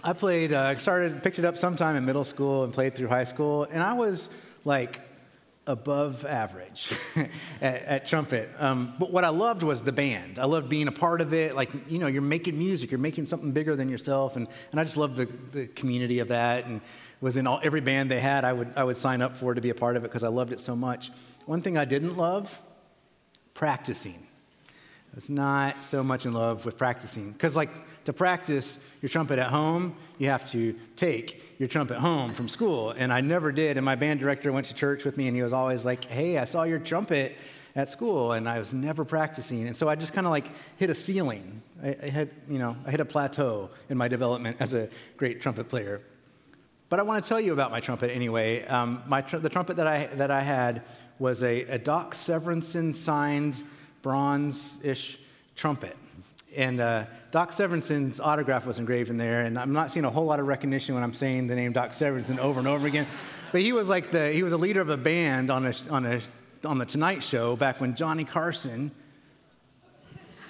I 0.02 0.12
played, 0.14 0.52
uh, 0.52 0.76
started, 0.78 1.22
picked 1.22 1.38
it 1.38 1.44
up 1.44 1.58
sometime 1.58 1.96
in 1.96 2.04
middle 2.04 2.24
school 2.24 2.64
and 2.64 2.72
played 2.72 2.94
through 2.94 3.08
high 3.08 3.24
school, 3.24 3.64
and 3.64 3.82
I 3.82 3.92
was 3.92 4.30
like 4.64 5.00
above 5.68 6.24
average 6.24 6.92
at, 7.60 7.82
at, 7.82 8.06
trumpet. 8.08 8.48
Um, 8.58 8.94
but 8.98 9.12
what 9.12 9.22
I 9.22 9.28
loved 9.28 9.62
was 9.62 9.82
the 9.82 9.92
band. 9.92 10.38
I 10.38 10.46
loved 10.46 10.68
being 10.68 10.88
a 10.88 10.92
part 10.92 11.20
of 11.20 11.34
it. 11.34 11.54
Like, 11.54 11.70
you 11.88 11.98
know, 11.98 12.06
you're 12.06 12.22
making 12.22 12.58
music, 12.58 12.90
you're 12.90 12.98
making 12.98 13.26
something 13.26 13.52
bigger 13.52 13.76
than 13.76 13.88
yourself. 13.88 14.36
And, 14.36 14.48
and 14.72 14.80
I 14.80 14.84
just 14.84 14.96
loved 14.96 15.16
the, 15.16 15.26
the 15.52 15.66
community 15.66 16.18
of 16.20 16.28
that. 16.28 16.64
And 16.64 16.80
was 17.20 17.36
in 17.36 17.46
all, 17.46 17.60
every 17.62 17.80
band 17.80 18.10
they 18.10 18.20
had, 18.20 18.44
I 18.44 18.52
would, 18.52 18.72
I 18.76 18.84
would 18.84 18.96
sign 18.96 19.20
up 19.22 19.36
for 19.36 19.54
to 19.54 19.60
be 19.60 19.70
a 19.70 19.74
part 19.74 19.96
of 19.96 20.04
it 20.04 20.08
because 20.08 20.24
I 20.24 20.28
loved 20.28 20.52
it 20.52 20.60
so 20.60 20.74
much. 20.74 21.10
One 21.46 21.62
thing 21.62 21.76
I 21.76 21.84
didn't 21.84 22.16
love 22.16 22.62
practicing. 23.54 24.27
I 25.18 25.20
was 25.20 25.30
not 25.30 25.82
so 25.82 26.04
much 26.04 26.26
in 26.26 26.32
love 26.32 26.64
with 26.64 26.78
practicing. 26.78 27.32
Because, 27.32 27.56
like, 27.56 27.70
to 28.04 28.12
practice 28.12 28.78
your 29.02 29.08
trumpet 29.08 29.40
at 29.40 29.48
home, 29.48 29.96
you 30.18 30.28
have 30.28 30.48
to 30.52 30.76
take 30.94 31.42
your 31.58 31.68
trumpet 31.68 31.98
home 31.98 32.32
from 32.32 32.48
school. 32.48 32.92
And 32.92 33.12
I 33.12 33.20
never 33.20 33.50
did. 33.50 33.76
And 33.76 33.84
my 33.84 33.96
band 33.96 34.20
director 34.20 34.52
went 34.52 34.66
to 34.66 34.74
church 34.74 35.04
with 35.04 35.16
me, 35.16 35.26
and 35.26 35.34
he 35.34 35.42
was 35.42 35.52
always 35.52 35.84
like, 35.84 36.04
hey, 36.04 36.38
I 36.38 36.44
saw 36.44 36.62
your 36.62 36.78
trumpet 36.78 37.36
at 37.74 37.90
school, 37.90 38.30
and 38.30 38.48
I 38.48 38.60
was 38.60 38.72
never 38.72 39.04
practicing. 39.04 39.66
And 39.66 39.76
so 39.76 39.88
I 39.88 39.96
just 39.96 40.12
kind 40.12 40.24
of 40.24 40.30
like 40.30 40.52
hit 40.76 40.88
a 40.88 40.94
ceiling. 40.94 41.62
I, 41.82 41.96
I, 42.00 42.08
had, 42.10 42.30
you 42.48 42.60
know, 42.60 42.76
I 42.86 42.92
hit 42.92 43.00
a 43.00 43.04
plateau 43.04 43.70
in 43.90 43.98
my 43.98 44.06
development 44.06 44.58
as 44.60 44.72
a 44.72 44.88
great 45.16 45.40
trumpet 45.40 45.68
player. 45.68 46.00
But 46.90 47.00
I 47.00 47.02
want 47.02 47.24
to 47.24 47.28
tell 47.28 47.40
you 47.40 47.52
about 47.52 47.72
my 47.72 47.80
trumpet 47.80 48.14
anyway. 48.14 48.64
Um, 48.66 49.02
my 49.08 49.22
tr- 49.22 49.38
the 49.38 49.48
trumpet 49.48 49.78
that 49.78 49.88
I, 49.88 50.06
that 50.14 50.30
I 50.30 50.42
had 50.42 50.82
was 51.18 51.42
a, 51.42 51.62
a 51.62 51.78
Doc 51.78 52.14
Severinsen 52.14 52.94
signed 52.94 53.64
bronze 54.08 54.78
ish 54.82 55.18
trumpet. 55.54 55.94
And 56.56 56.80
uh, 56.80 57.04
Doc 57.30 57.50
Severinsen's 57.50 58.20
autograph 58.20 58.64
was 58.64 58.78
engraved 58.78 59.10
in 59.10 59.18
there, 59.18 59.42
and 59.42 59.58
I'm 59.58 59.74
not 59.74 59.90
seeing 59.90 60.06
a 60.06 60.10
whole 60.10 60.24
lot 60.24 60.40
of 60.40 60.46
recognition 60.46 60.94
when 60.94 61.04
I'm 61.04 61.12
saying 61.12 61.46
the 61.46 61.54
name 61.54 61.74
Doc 61.74 61.90
Severinsen 61.90 62.38
over 62.38 62.58
and 62.58 62.66
over 62.66 62.86
again. 62.86 63.06
But 63.52 63.60
he 63.60 63.74
was 63.74 63.90
like 63.90 64.10
the, 64.10 64.32
he 64.32 64.42
was 64.42 64.54
a 64.54 64.56
leader 64.56 64.80
of 64.80 64.88
a 64.88 64.96
band 64.96 65.50
on, 65.50 65.66
a, 65.66 65.74
on, 65.90 66.06
a, 66.06 66.22
on 66.64 66.78
the 66.78 66.86
Tonight 66.86 67.22
Show 67.22 67.54
back 67.54 67.82
when 67.82 67.94
Johnny 67.94 68.24
Carson. 68.24 68.90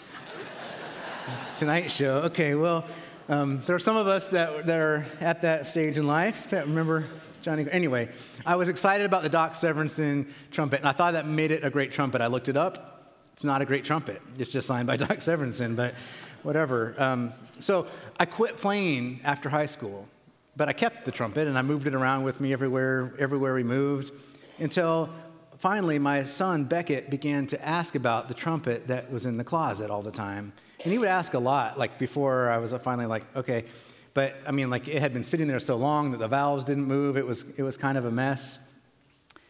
Tonight 1.56 1.90
Show, 1.90 2.18
okay, 2.26 2.54
well, 2.54 2.84
um, 3.28 3.60
there 3.66 3.74
are 3.74 3.80
some 3.80 3.96
of 3.96 4.06
us 4.06 4.28
that, 4.28 4.66
that 4.66 4.78
are 4.78 5.04
at 5.20 5.42
that 5.42 5.66
stage 5.66 5.98
in 5.98 6.06
life 6.06 6.48
that 6.50 6.64
remember 6.68 7.06
Johnny. 7.42 7.66
Anyway, 7.72 8.08
I 8.46 8.54
was 8.54 8.68
excited 8.68 9.04
about 9.04 9.24
the 9.24 9.28
Doc 9.28 9.54
Severinsen 9.54 10.28
trumpet, 10.52 10.78
and 10.78 10.88
I 10.88 10.92
thought 10.92 11.14
that 11.14 11.26
made 11.26 11.50
it 11.50 11.64
a 11.64 11.70
great 11.70 11.90
trumpet. 11.90 12.20
I 12.20 12.28
looked 12.28 12.48
it 12.48 12.56
up. 12.56 12.94
It's 13.38 13.44
not 13.44 13.62
a 13.62 13.64
great 13.64 13.84
trumpet. 13.84 14.20
It's 14.36 14.50
just 14.50 14.66
signed 14.66 14.88
by 14.88 14.96
Doc 15.06 15.18
Severinsen, 15.18 15.76
but 15.76 15.94
whatever. 16.42 16.96
Um, 16.98 17.32
so 17.60 17.86
I 18.18 18.24
quit 18.24 18.56
playing 18.56 19.20
after 19.22 19.48
high 19.48 19.66
school 19.66 20.08
But 20.56 20.68
I 20.68 20.72
kept 20.72 21.04
the 21.04 21.12
trumpet 21.12 21.46
and 21.46 21.56
I 21.56 21.62
moved 21.62 21.86
it 21.86 21.94
around 21.94 22.24
with 22.24 22.40
me 22.40 22.52
everywhere, 22.52 23.14
everywhere 23.16 23.54
we 23.54 23.62
moved 23.62 24.10
until 24.58 25.08
finally 25.56 26.00
my 26.00 26.24
son 26.24 26.64
Beckett 26.64 27.10
began 27.10 27.46
to 27.46 27.64
ask 27.64 27.94
about 27.94 28.26
the 28.26 28.34
trumpet 28.34 28.88
that 28.88 29.08
was 29.08 29.24
in 29.24 29.36
the 29.36 29.44
closet 29.44 29.88
all 29.88 30.02
the 30.02 30.10
time. 30.10 30.52
And 30.82 30.92
he 30.92 30.98
would 30.98 31.06
ask 31.06 31.34
a 31.34 31.38
lot, 31.38 31.78
like 31.78 31.96
before 31.96 32.50
I 32.50 32.58
was 32.58 32.72
finally 32.82 33.06
like, 33.06 33.24
okay. 33.36 33.66
But 34.14 34.34
I 34.48 34.50
mean, 34.50 34.68
like 34.68 34.88
it 34.88 35.00
had 35.00 35.12
been 35.12 35.22
sitting 35.22 35.46
there 35.46 35.60
so 35.60 35.76
long 35.76 36.10
that 36.10 36.18
the 36.18 36.26
valves 36.26 36.64
didn't 36.64 36.86
move. 36.86 37.16
It 37.16 37.24
was, 37.24 37.44
it 37.56 37.62
was 37.62 37.76
kind 37.76 37.96
of 37.96 38.04
a 38.04 38.10
mess. 38.10 38.58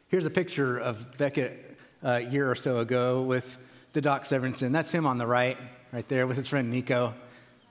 Here's 0.09 0.26
a 0.26 0.30
picture 0.30 0.76
of 0.76 1.16
Beckett 1.16 1.78
a 2.02 2.21
year 2.21 2.50
or 2.50 2.54
so 2.54 2.80
ago 2.80 3.23
with 3.23 3.59
the 3.99 4.02
Doc 4.02 4.23
Severinsen. 4.23 4.71
That's 4.71 4.93
him 4.93 5.07
on 5.07 5.19
the 5.19 5.26
right, 5.26 5.59
right 5.90 6.09
there 6.09 6.28
with 6.28 6.37
his 6.37 6.47
friend 6.47 6.71
Nico. 6.71 7.12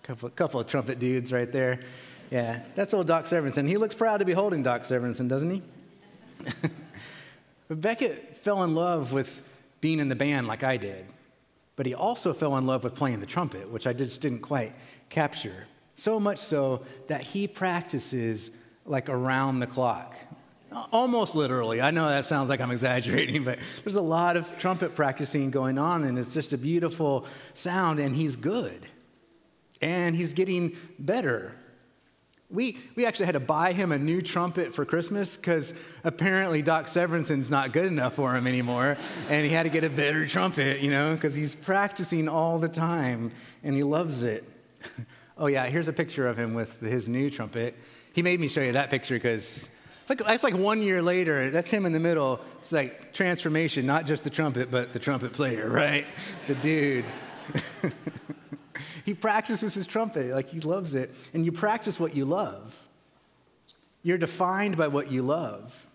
A 0.03 0.05
couple, 0.05 0.29
couple 0.31 0.60
of 0.60 0.67
trumpet 0.67 1.00
dudes 1.00 1.31
right 1.31 1.50
there. 1.50 1.79
Yeah, 2.31 2.63
that's 2.75 2.93
old 2.93 3.07
Doc 3.07 3.27
Severinsen. 3.27 3.65
He 3.65 3.77
looks 3.77 3.96
proud 3.96 4.17
to 4.17 4.25
be 4.25 4.34
holding 4.34 4.62
Doc 4.62 4.81
Severinsen, 4.81 5.29
doesn't 5.29 5.50
he? 5.50 5.62
but 7.69 7.79
Beckett 7.79 8.36
fell 8.43 8.65
in 8.65 8.75
love 8.75 9.13
with 9.13 9.41
being 9.79 10.01
in 10.01 10.10
the 10.10 10.17
band 10.17 10.48
like 10.48 10.65
I 10.65 10.75
did. 10.75 11.05
But 11.77 11.86
he 11.86 11.93
also 11.93 12.34
fell 12.34 12.57
in 12.57 12.65
love 12.65 12.84
with 12.84 12.93
playing 12.93 13.22
the 13.22 13.25
trumpet, 13.25 13.69
which 13.69 13.88
I 13.88 13.93
just 13.93 14.19
didn't 14.19 14.39
quite 14.39 14.74
capture. 15.07 15.65
So 15.96 16.19
much 16.19 16.39
so 16.39 16.84
that 17.07 17.22
he 17.22 17.48
practices 17.48 18.51
like 18.86 19.07
around 19.07 19.62
the 19.62 19.67
clock. 19.67 20.13
Almost 20.91 21.36
literally. 21.36 21.81
I 21.81 21.91
know 21.91 22.07
that 22.09 22.25
sounds 22.25 22.50
like 22.50 22.59
I'm 22.59 22.71
exaggerating, 22.71 23.43
but 23.43 23.59
there's 23.83 23.95
a 23.95 24.01
lot 24.01 24.38
of 24.38 24.57
trumpet 24.59 24.95
practicing 24.95 25.50
going 25.50 25.77
on, 25.77 26.03
and 26.03 26.19
it's 26.19 26.33
just 26.33 26.53
a 26.53 26.57
beautiful 26.57 27.25
sound, 27.53 28.00
and 28.00 28.15
he's 28.15 28.36
good. 28.36 28.88
And 29.81 30.15
he's 30.15 30.33
getting 30.33 30.75
better 31.00 31.53
we, 32.50 32.77
we 32.95 33.05
actually 33.05 33.25
had 33.25 33.33
to 33.33 33.41
buy 33.41 33.74
him 33.74 33.91
a 33.91 33.97
new 33.97 34.21
trumpet 34.21 34.74
for 34.74 34.86
Christmas 34.86 35.36
because 35.36 35.74
apparently 36.03 36.62
Doc 36.62 36.88
Severinsen's 36.88 37.50
not 37.50 37.74
good 37.74 37.88
enough 37.88 38.13
for 38.13 38.36
him 38.36 38.47
anymore. 38.47 38.97
and 39.29 39.45
he 39.45 39.51
had 39.51 39.63
to 39.63 39.69
get 39.69 39.83
a 39.83 39.89
better 39.89 40.25
trumpet, 40.25 40.79
you 40.79 40.89
know, 40.89 41.13
because 41.13 41.36
he's 41.36 41.55
practicing 41.55 42.29
all 42.29 42.57
the 42.57 42.69
time 42.69 43.31
and 43.63 43.75
he 43.75 43.83
loves 43.83 44.24
it. 44.24 44.45
oh, 45.38 45.47
yeah, 45.47 45.65
here's 45.65 45.89
a 45.89 45.93
picture 45.93 46.27
of 46.27 46.39
him 46.39 46.53
with 46.53 46.79
his 46.79 47.07
new 47.07 47.29
trumpet. 47.29 47.75
He 48.13 48.21
made 48.21 48.39
me 48.39 48.47
show 48.47 48.62
you 48.62 48.71
that 48.71 48.89
picture 48.89 49.15
because 49.15 49.67
look, 50.09 50.19
that's 50.19 50.43
like 50.43 50.55
one 50.55 50.81
year 50.81 51.01
later. 51.01 51.49
That's 51.49 51.69
him 51.69 51.85
in 51.85 51.93
the 51.93 51.99
middle. 51.99 52.39
It's 52.59 52.71
like 52.71 53.13
transformation, 53.13 53.85
not 53.85 54.05
just 54.05 54.23
the 54.23 54.29
trumpet, 54.29 54.71
but 54.71 54.93
the 54.93 54.99
trumpet 54.99 55.33
player, 55.33 55.69
right? 55.69 56.05
the 56.47 56.55
dude. 56.55 57.05
he 59.05 59.13
practices 59.13 59.73
his 59.73 59.87
trumpet, 59.87 60.27
like 60.27 60.49
he 60.49 60.59
loves 60.59 60.95
it. 60.95 61.13
And 61.33 61.45
you 61.45 61.51
practice 61.51 61.99
what 61.99 62.15
you 62.15 62.25
love. 62.25 62.75
You're 64.03 64.17
defined 64.17 64.77
by 64.77 64.87
what 64.87 65.11
you 65.11 65.21
love. 65.21 65.85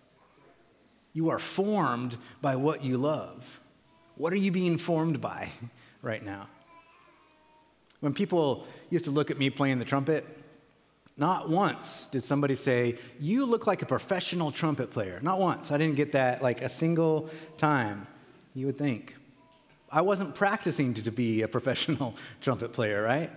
You 1.13 1.29
are 1.29 1.39
formed 1.39 2.17
by 2.41 2.55
what 2.55 2.83
you 2.83 2.97
love. 2.97 3.61
What 4.15 4.33
are 4.33 4.37
you 4.37 4.51
being 4.51 4.77
formed 4.77 5.21
by 5.21 5.49
right 6.01 6.23
now? 6.23 6.47
When 7.99 8.13
people 8.13 8.67
used 8.89 9.05
to 9.05 9.11
look 9.11 9.31
at 9.31 9.37
me 9.37 9.49
playing 9.49 9.79
the 9.79 9.85
trumpet, 9.85 10.42
not 11.17 11.49
once 11.49 12.07
did 12.11 12.23
somebody 12.23 12.55
say, 12.55 12.97
You 13.19 13.45
look 13.45 13.67
like 13.67 13.81
a 13.81 13.85
professional 13.85 14.51
trumpet 14.51 14.89
player. 14.89 15.19
Not 15.21 15.39
once. 15.39 15.71
I 15.71 15.77
didn't 15.77 15.95
get 15.95 16.11
that 16.13 16.41
like 16.41 16.61
a 16.61 16.69
single 16.69 17.29
time, 17.57 18.07
you 18.55 18.65
would 18.65 18.77
think. 18.77 19.15
I 19.91 20.01
wasn't 20.01 20.33
practicing 20.33 20.95
to, 20.95 21.11
be 21.11 21.43
a 21.43 21.47
professional 21.57 22.15
trumpet 22.41 22.73
player, 22.73 23.03
right? 23.03 23.29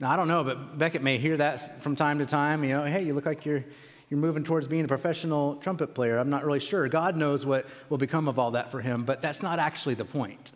Now, 0.00 0.10
I 0.10 0.16
don't 0.16 0.28
know, 0.28 0.44
but 0.44 0.78
Beckett 0.78 1.02
may 1.02 1.18
hear 1.18 1.36
that 1.36 1.82
from 1.82 1.96
time 1.96 2.18
to 2.18 2.26
time. 2.26 2.64
You 2.64 2.70
know, 2.70 2.84
hey, 2.84 3.02
you 3.02 3.14
look 3.14 3.26
like 3.26 3.46
you're, 3.46 3.64
you're 4.10 4.20
moving 4.20 4.42
towards 4.42 4.66
being 4.66 4.84
a 4.84 4.88
professional 4.88 5.56
trumpet 5.56 5.94
player. 5.94 6.18
I'm 6.18 6.30
not 6.30 6.44
really 6.44 6.60
sure. 6.60 6.88
God 6.88 7.16
knows 7.16 7.46
what 7.46 7.66
will 7.88 7.98
become 7.98 8.26
of 8.28 8.38
all 8.38 8.52
that 8.52 8.70
for 8.72 8.80
him, 8.80 9.04
but 9.04 9.22
that's 9.22 9.42
not 9.42 9.60
actually 9.60 9.94
the 9.94 10.04
point. 10.04 10.52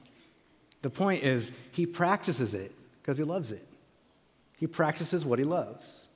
The 0.82 0.90
point 0.90 1.22
is, 1.22 1.52
he 1.70 1.86
practices 1.86 2.54
it 2.54 2.72
because 3.00 3.16
he 3.16 3.24
loves 3.24 3.52
it. 3.52 3.66
He 4.56 4.66
practices 4.66 5.24
what 5.24 5.38
he 5.38 5.44
loves. 5.44 6.06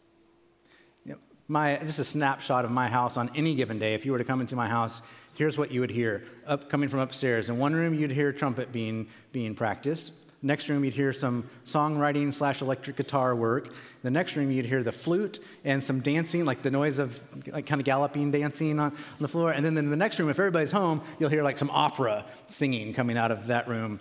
My, 1.48 1.76
just 1.76 1.98
a 1.98 2.04
snapshot 2.04 2.64
of 2.64 2.70
my 2.70 2.88
house 2.88 3.16
on 3.16 3.30
any 3.34 3.54
given 3.54 3.78
day. 3.78 3.94
If 3.94 4.04
you 4.04 4.12
were 4.12 4.18
to 4.18 4.24
come 4.24 4.40
into 4.40 4.56
my 4.56 4.68
house 4.68 5.00
here's 5.36 5.58
what 5.58 5.70
you 5.70 5.80
would 5.80 5.90
hear 5.90 6.24
up, 6.46 6.68
coming 6.68 6.88
from 6.88 7.00
upstairs. 7.00 7.48
In 7.48 7.58
one 7.58 7.74
room, 7.74 7.94
you'd 7.94 8.10
hear 8.10 8.32
trumpet 8.32 8.72
being, 8.72 9.06
being 9.32 9.54
practiced. 9.54 10.12
Next 10.42 10.68
room, 10.68 10.84
you'd 10.84 10.94
hear 10.94 11.12
some 11.12 11.44
songwriting 11.64 12.32
slash 12.32 12.62
electric 12.62 12.96
guitar 12.96 13.34
work. 13.34 13.72
The 14.02 14.10
next 14.10 14.36
room, 14.36 14.50
you'd 14.50 14.66
hear 14.66 14.82
the 14.82 14.92
flute 14.92 15.42
and 15.64 15.82
some 15.82 16.00
dancing, 16.00 16.44
like 16.44 16.62
the 16.62 16.70
noise 16.70 16.98
of 16.98 17.20
like 17.48 17.66
kind 17.66 17.80
of 17.80 17.84
galloping 17.84 18.30
dancing 18.30 18.78
on, 18.78 18.92
on 18.92 18.96
the 19.20 19.28
floor. 19.28 19.52
And 19.52 19.64
then 19.64 19.76
in 19.76 19.90
the 19.90 19.96
next 19.96 20.18
room, 20.18 20.28
if 20.28 20.38
everybody's 20.38 20.70
home, 20.70 21.02
you'll 21.18 21.30
hear 21.30 21.42
like 21.42 21.58
some 21.58 21.70
opera 21.70 22.24
singing 22.48 22.94
coming 22.94 23.16
out 23.16 23.30
of 23.30 23.46
that 23.48 23.68
room. 23.68 23.98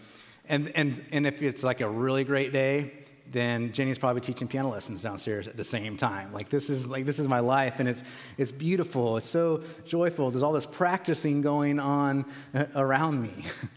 And, 0.47 0.71
and, 0.75 1.03
and 1.11 1.25
if 1.25 1.41
it's 1.41 1.63
like 1.63 1.81
a 1.81 1.89
really 1.89 2.23
great 2.23 2.53
day, 2.53 2.91
then 3.31 3.73
Jenny's 3.73 3.97
probably 3.97 4.21
teaching 4.21 4.47
piano 4.47 4.69
lessons 4.69 5.01
downstairs 5.01 5.47
at 5.47 5.57
the 5.57 5.63
same 5.63 5.97
time. 5.97 6.31
Like 6.31 6.49
this 6.49 6.69
is 6.69 6.87
like 6.87 7.05
this 7.05 7.19
is 7.19 7.27
my 7.27 7.39
life, 7.39 7.79
and 7.79 7.89
it's 7.89 8.03
it's 8.37 8.51
beautiful. 8.51 9.17
It's 9.17 9.27
so 9.27 9.63
joyful. 9.85 10.31
There's 10.31 10.43
all 10.43 10.53
this 10.53 10.65
practicing 10.65 11.41
going 11.41 11.79
on 11.79 12.25
uh, 12.53 12.65
around 12.75 13.21
me. 13.21 13.33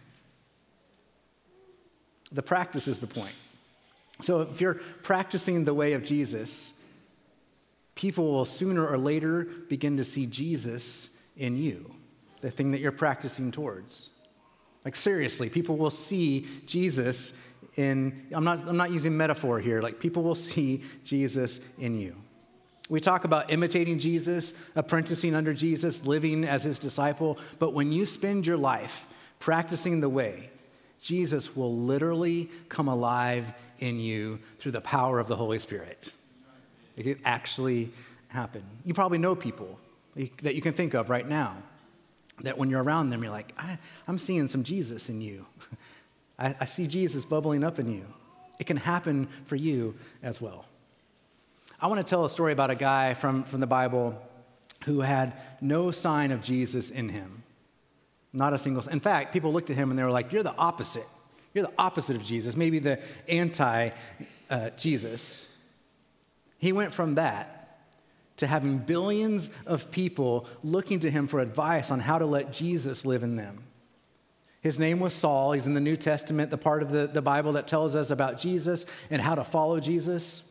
the 2.32 2.42
practice 2.42 2.88
is 2.88 2.98
the 2.98 3.06
point. 3.06 3.34
So 4.20 4.42
if 4.42 4.60
you're 4.60 4.80
practicing 5.02 5.64
the 5.64 5.74
way 5.74 5.92
of 5.92 6.04
Jesus, 6.04 6.72
people 7.94 8.32
will 8.32 8.44
sooner 8.44 8.86
or 8.86 8.98
later 8.98 9.44
begin 9.68 9.96
to 9.96 10.04
see 10.04 10.26
Jesus 10.26 11.08
in 11.36 11.56
you, 11.56 11.94
the 12.40 12.50
thing 12.50 12.72
that 12.72 12.80
you're 12.80 12.92
practicing 12.92 13.50
towards. 13.50 14.10
Like 14.84 14.96
seriously, 14.96 15.48
people 15.48 15.76
will 15.76 15.90
see 15.90 16.46
Jesus 16.66 17.32
in, 17.78 18.26
I'm 18.32 18.44
not, 18.44 18.66
I'm 18.66 18.76
not 18.76 18.90
using 18.90 19.16
metaphor 19.16 19.60
here, 19.60 19.80
like 19.80 19.98
people 19.98 20.22
will 20.22 20.34
see 20.52 20.82
Jesus 21.04 21.60
in 21.78 21.98
you. 21.98 22.14
We 22.90 23.00
talk 23.00 23.24
about 23.24 23.52
imitating 23.52 23.98
Jesus, 23.98 24.54
apprenticing 24.74 25.34
under 25.34 25.52
Jesus, 25.52 26.04
living 26.04 26.44
as 26.44 26.62
his 26.62 26.78
disciple, 26.78 27.38
but 27.58 27.74
when 27.74 27.92
you 27.92 28.06
spend 28.06 28.46
your 28.46 28.56
life 28.56 29.06
practicing 29.40 30.00
the 30.00 30.08
way, 30.08 30.50
Jesus 31.00 31.54
will 31.54 31.76
literally 31.76 32.50
come 32.68 32.88
alive 32.88 33.52
in 33.78 34.00
you 34.00 34.40
through 34.58 34.72
the 34.72 34.80
power 34.80 35.20
of 35.20 35.28
the 35.28 35.36
Holy 35.36 35.58
Spirit. 35.58 36.12
It 36.96 37.04
can 37.04 37.20
actually 37.24 37.92
happen. 38.28 38.64
You 38.84 38.94
probably 38.94 39.18
know 39.18 39.36
people 39.36 39.78
that 40.42 40.56
you 40.56 40.62
can 40.62 40.72
think 40.72 40.94
of 40.94 41.10
right 41.10 41.28
now 41.28 41.56
that 42.40 42.56
when 42.56 42.70
you're 42.70 42.82
around 42.82 43.10
them, 43.10 43.22
you're 43.22 43.32
like, 43.32 43.52
I, 43.58 43.78
am 44.08 44.18
seeing 44.18 44.48
some 44.48 44.64
Jesus 44.64 45.08
in 45.08 45.20
you. 45.20 45.46
I, 46.38 46.54
I 46.60 46.64
see 46.64 46.86
Jesus 46.86 47.24
bubbling 47.24 47.64
up 47.64 47.78
in 47.78 47.92
you. 47.92 48.04
It 48.58 48.66
can 48.66 48.76
happen 48.76 49.28
for 49.46 49.56
you 49.56 49.94
as 50.22 50.40
well. 50.40 50.64
I 51.80 51.86
want 51.86 52.04
to 52.04 52.08
tell 52.08 52.24
a 52.24 52.30
story 52.30 52.52
about 52.52 52.70
a 52.70 52.74
guy 52.74 53.14
from, 53.14 53.44
from 53.44 53.60
the 53.60 53.66
Bible 53.66 54.20
who 54.84 55.00
had 55.00 55.34
no 55.60 55.90
sign 55.90 56.30
of 56.32 56.40
Jesus 56.40 56.90
in 56.90 57.08
him. 57.08 57.42
Not 58.32 58.52
a 58.52 58.58
single. 58.58 58.86
In 58.88 59.00
fact, 59.00 59.32
people 59.32 59.52
looked 59.52 59.70
at 59.70 59.76
him 59.76 59.90
and 59.90 59.98
they 59.98 60.04
were 60.04 60.10
like, 60.10 60.32
You're 60.32 60.42
the 60.42 60.56
opposite. 60.56 61.06
You're 61.54 61.66
the 61.66 61.72
opposite 61.78 62.16
of 62.16 62.22
Jesus, 62.22 62.56
maybe 62.56 62.78
the 62.78 63.00
anti 63.28 63.90
uh, 64.50 64.70
Jesus. 64.70 65.48
He 66.58 66.72
went 66.72 66.92
from 66.92 67.14
that 67.14 67.58
to 68.38 68.46
having 68.46 68.78
billions 68.78 69.50
of 69.66 69.90
people 69.90 70.46
looking 70.62 71.00
to 71.00 71.10
him 71.10 71.26
for 71.26 71.40
advice 71.40 71.90
on 71.90 72.00
how 72.00 72.18
to 72.18 72.26
let 72.26 72.52
Jesus 72.52 73.04
live 73.04 73.22
in 73.22 73.36
them. 73.36 73.62
His 74.60 74.78
name 74.78 74.98
was 74.98 75.14
Saul. 75.14 75.52
He's 75.52 75.66
in 75.66 75.74
the 75.74 75.80
New 75.80 75.96
Testament, 75.96 76.50
the 76.50 76.58
part 76.58 76.82
of 76.82 76.90
the, 76.90 77.06
the 77.06 77.22
Bible 77.22 77.52
that 77.52 77.66
tells 77.66 77.94
us 77.94 78.10
about 78.10 78.38
Jesus 78.38 78.86
and 79.10 79.22
how 79.22 79.34
to 79.34 79.44
follow 79.44 79.78
Jesus. 79.78 80.42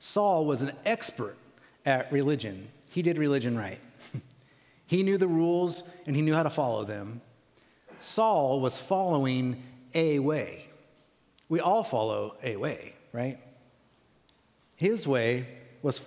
Saul 0.00 0.46
was 0.46 0.62
an 0.62 0.72
expert 0.86 1.36
at 1.84 2.10
religion. 2.10 2.68
He 2.90 3.02
did 3.02 3.18
religion 3.18 3.56
right. 3.56 3.80
he 4.86 5.02
knew 5.02 5.18
the 5.18 5.28
rules 5.28 5.82
and 6.06 6.16
he 6.16 6.22
knew 6.22 6.34
how 6.34 6.42
to 6.42 6.50
follow 6.50 6.84
them. 6.84 7.20
Saul 8.00 8.60
was 8.60 8.78
following 8.78 9.62
a 9.94 10.18
way. 10.18 10.68
We 11.48 11.60
all 11.60 11.84
follow 11.84 12.36
a 12.42 12.56
way, 12.56 12.94
right? 13.12 13.38
His 14.76 15.06
way 15.06 15.46
was, 15.82 16.00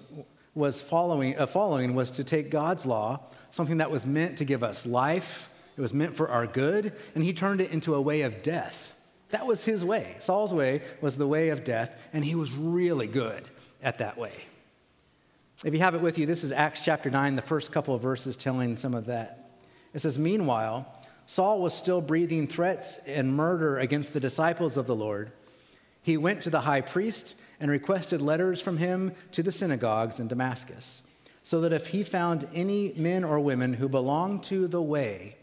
was 0.56 0.82
following, 0.82 1.38
uh, 1.38 1.46
following 1.46 1.94
was 1.94 2.10
to 2.12 2.24
take 2.24 2.50
God's 2.50 2.86
law, 2.86 3.22
something 3.52 3.78
that 3.78 3.92
was 3.92 4.08
meant 4.08 4.40
to 4.40 4.46
give 4.46 4.64
us 4.64 4.88
life 4.88 5.50
it 5.78 5.82
was 5.82 5.94
meant 5.94 6.16
for 6.16 6.30
our 6.30 6.48
good, 6.48 6.94
and 7.14 7.24
he 7.24 7.34
turned 7.34 7.62
it 7.62 7.72
into 7.72 7.96
a 7.96 8.02
way 8.02 8.22
of 8.22 8.44
death. 8.44 8.94
That 9.30 9.46
was 9.46 9.64
his 9.64 9.84
way. 9.84 10.16
Saul's 10.20 10.54
way 10.54 10.82
was 11.02 11.18
the 11.18 11.28
way 11.28 11.50
of 11.50 11.64
death, 11.64 12.00
and 12.14 12.24
he 12.24 12.36
was 12.36 12.52
really 12.52 13.08
good 13.08 13.44
at 13.84 13.98
that 13.98 14.18
way. 14.18 14.34
If 15.64 15.74
you 15.74 15.80
have 15.80 15.96
it 15.96 16.02
with 16.02 16.18
you, 16.18 16.26
this 16.26 16.44
is 16.44 16.52
Acts 16.52 16.82
chapter 16.82 17.10
9, 17.10 17.36
the 17.36 17.42
first 17.42 17.72
couple 17.72 17.96
of 17.96 18.02
verses 18.02 18.38
telling 18.38 18.78
some 18.78 18.94
of 18.94 19.06
that. 19.08 19.52
It 19.94 20.00
says, 20.00 20.20
Meanwhile, 20.20 20.86
Saul 21.26 21.62
was 21.62 21.74
still 21.74 22.02
breathing 22.02 22.48
threats 22.48 23.00
and 23.06 23.36
murder 23.36 23.80
against 23.80 24.14
the 24.14 24.20
disciples 24.20 24.78
of 24.78 24.88
the 24.88 24.96
Lord. 24.96 25.32
He 26.02 26.18
went 26.18 26.42
to 26.44 26.50
the 26.50 26.62
high 26.62 26.82
priest 26.82 27.36
and 27.60 27.72
requested 27.72 28.22
letters 28.22 28.62
from 28.62 28.78
him 28.78 29.14
to 29.32 29.42
the 29.42 29.52
synagogues 29.52 30.20
in 30.20 30.28
Damascus 30.28 31.02
so 31.46 31.62
that 31.62 31.74
if 31.74 31.88
he 31.88 32.04
found 32.04 32.48
any 32.56 32.92
men 32.98 33.24
or 33.24 33.40
women 33.40 33.72
who 33.72 33.88
belonged 33.88 34.42
to 34.42 34.68
the 34.68 34.82
way, 34.82 35.36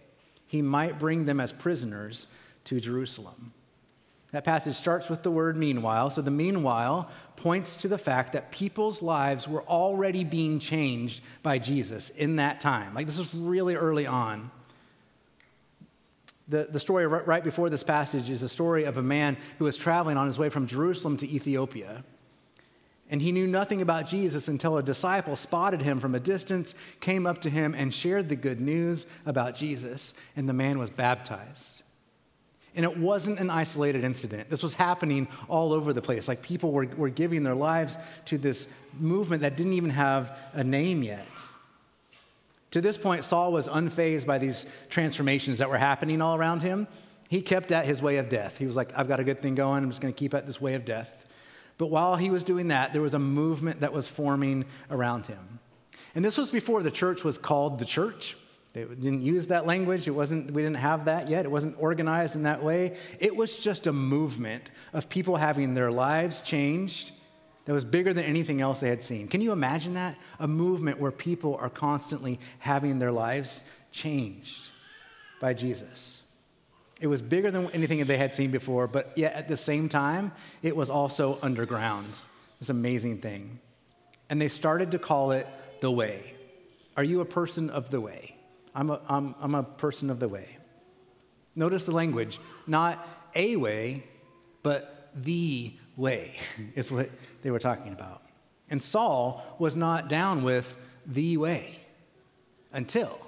he 0.53 0.61
might 0.61 0.99
bring 0.99 1.25
them 1.25 1.41
as 1.41 1.51
prisoners 1.51 2.27
to 2.65 2.79
Jerusalem. 2.79 3.55
That 4.33 4.45
passage 4.45 4.75
starts 4.75 5.09
with 5.09 5.23
the 5.23 5.31
word 5.31 5.57
meanwhile. 5.57 6.11
So 6.11 6.21
the 6.21 6.31
meanwhile 6.31 7.09
points 7.37 7.75
to 7.79 7.89
the 7.89 7.97
fact 7.97 8.35
that 8.35 8.53
people's 8.53 9.01
lives 9.01 9.49
were 9.49 9.63
already 9.63 10.25
being 10.25 10.59
changed 10.59 11.23
by 11.43 11.59
Jesus 11.59 12.11
in 12.11 12.37
that 12.37 12.61
time. 12.61 12.93
Like 12.93 13.07
this 13.07 13.19
is 13.19 13.35
really 13.35 13.77
early 13.77 14.07
on. 14.07 14.51
The, 16.49 16.69
the 16.71 16.81
story 16.81 17.07
right 17.07 17.43
before 17.43 17.71
this 17.71 17.83
passage 17.83 18.29
is 18.29 18.43
a 18.43 18.49
story 18.49 18.85
of 18.85 18.99
a 18.99 19.03
man 19.03 19.39
who 19.57 19.65
was 19.65 19.79
traveling 19.79 20.19
on 20.19 20.27
his 20.27 20.39
way 20.39 20.51
from 20.51 20.67
Jerusalem 20.67 21.17
to 21.17 21.31
Ethiopia. 21.31 22.05
And 23.11 23.21
he 23.21 23.33
knew 23.33 23.47
nothing 23.47 23.83
about 23.83 24.07
Jesus 24.07 24.49
until 24.49 24.79
a 24.79 24.83
disciple 24.83 25.37
spotted 25.37 25.83
him 25.83 26.01
from 26.01 26.15
a 26.15 26.21
distance, 26.21 26.75
came 27.01 27.27
up 27.27 27.43
to 27.43 27.51
him, 27.51 27.75
and 27.75 27.93
shared 27.93 28.29
the 28.29 28.37
good 28.37 28.61
news 28.61 29.07
about 29.27 29.55
Jesus. 29.55 30.15
And 30.35 30.49
the 30.49 30.55
man 30.55 30.79
was 30.79 30.89
baptized. 30.89 31.83
And 32.75 32.87
it 32.87 32.97
wasn't 32.97 33.39
an 33.39 33.51
isolated 33.51 34.03
incident. 34.03 34.49
This 34.49 34.63
was 34.63 34.73
happening 34.73 35.29
all 35.49 35.75
over 35.75 35.93
the 35.93 36.01
place. 36.01 36.27
Like 36.27 36.41
people 36.41 36.73
were, 36.73 36.87
were 36.97 37.11
giving 37.11 37.43
their 37.43 37.55
lives 37.55 37.99
to 38.27 38.39
this 38.39 38.67
movement 38.99 39.43
that 39.43 39.57
didn't 39.57 39.75
even 39.75 39.91
have 39.91 40.39
a 40.55 40.65
name 40.65 41.03
yet. 41.03 41.27
To 42.71 42.81
this 42.81 42.97
point, 42.97 43.25
Saul 43.25 43.53
was 43.53 43.69
unfazed 43.69 44.27
by 44.27 44.39
these 44.39 44.65
transformations 44.89 45.59
that 45.59 45.69
were 45.69 45.77
happening 45.77 46.23
all 46.23 46.35
around 46.35 46.63
him. 46.63 46.89
He 47.29 47.43
kept 47.43 47.73
at 47.73 47.85
his 47.85 48.01
way 48.01 48.17
of 48.17 48.31
death. 48.31 48.57
He 48.57 48.67
was 48.67 48.77
like, 48.77 48.91
I've 48.97 49.09
got 49.09 49.21
a 49.21 49.25
good 49.25 49.43
thing 49.43 49.55
going. 49.55 49.83
I'm 49.83 49.91
just 49.91 50.01
going 50.01 50.13
to 50.15 50.19
keep 50.19 50.33
at 50.33 50.47
this 50.47 50.61
way 50.61 50.75
of 50.75 50.87
death. 50.87 51.27
But 51.79 51.87
while 51.87 52.17
he 52.17 52.31
was 52.31 52.45
doing 52.45 52.69
that, 52.69 52.93
there 52.93 53.03
was 53.03 53.15
a 53.15 53.19
movement 53.19 53.81
that 53.81 53.93
was 53.93 54.07
forming 54.07 54.65
around 54.91 55.27
him. 55.27 55.59
And 56.15 56.25
this 56.25 56.37
was 56.37 56.51
before 56.51 56.83
the 56.83 56.91
church 56.91 57.25
was 57.25 57.39
called 57.39 57.79
the 57.79 57.85
church. 57.85 58.37
They 58.73 58.85
didn't 58.85 59.23
use 59.23 59.49
that 59.49 59.67
language. 59.67 60.09
It 60.09 60.13
wasn't, 60.13 60.51
we 60.53 60.63
didn't 60.63 60.77
have 60.77 61.05
that 61.07 61.29
yet. 61.29 61.45
It 61.45 61.51
wasn't 61.51 61.77
organized 61.79 62.37
in 62.37 62.43
that 62.45 62.63
way. 62.63 62.97
It 63.19 63.35
was 63.35 63.57
just 63.57 63.87
a 63.87 63.93
movement 63.93 64.71
of 64.93 65.09
people 65.09 65.37
having 65.37 65.75
their 65.75 65.91
lives 65.91 66.41
changed 66.43 67.13
that 67.65 67.73
was 67.73 67.85
bigger 67.85 68.13
than 68.13 68.25
anything 68.25 68.61
else 68.61 68.81
they 68.81 68.89
had 68.89 69.03
seen. 69.03 69.29
Can 69.29 69.41
you 69.41 69.53
imagine 69.53 69.95
that? 69.95 70.17
A 70.41 70.49
movement 70.49 70.99
where 70.99 71.13
people 71.13 71.57
are 71.57 71.71
constantly 71.71 72.41
having 72.59 72.99
their 72.99 73.13
lives 73.13 73.65
changed 73.93 74.69
by 75.41 75.53
Jesus. 75.55 76.22
It 77.03 77.09
was 77.09 77.21
bigger 77.21 77.51
than 77.51 77.69
anything 77.73 78.05
they 78.05 78.17
had 78.17 78.33
seen 78.33 78.53
before, 78.53 78.87
but 78.87 79.11
yet 79.17 79.35
at 79.35 79.49
the 79.49 79.57
same 79.57 79.89
time, 79.89 80.31
it 80.63 80.77
was 80.77 80.89
also 80.89 81.37
underground. 81.43 82.21
This 82.61 82.69
amazing 82.69 83.19
thing. 83.19 83.59
And 84.31 84.41
they 84.41 84.47
started 84.47 84.93
to 84.93 85.01
call 85.01 85.33
it 85.33 85.49
the 85.81 85.91
way. 85.91 86.35
Are 86.97 87.03
you 87.03 87.21
a 87.21 87.25
person 87.25 87.71
of 87.71 87.91
the 87.91 88.01
way? 88.01 88.37
I'm 88.73 88.89
a, 88.91 89.01
I'm, 89.09 89.35
I'm 89.41 89.57
a 89.57 89.65
person 89.65 90.11
of 90.11 90.21
the 90.21 90.29
way. 90.29 90.47
Notice 91.57 91.87
the 91.87 91.91
language, 91.91 92.39
not 92.69 93.05
a 93.35 93.57
way, 93.57 94.05
but 94.63 95.11
the 95.17 95.73
way 95.97 96.39
is 96.77 96.93
what 96.93 97.11
they 97.43 97.51
were 97.51 97.59
talking 97.59 97.93
about. 97.93 98.23
And 98.71 98.81
Saul 98.81 99.45
was 99.59 99.75
not 99.75 100.09
down 100.09 100.45
with 100.45 100.77
the 101.05 101.37
way 101.37 101.81
until 102.73 103.19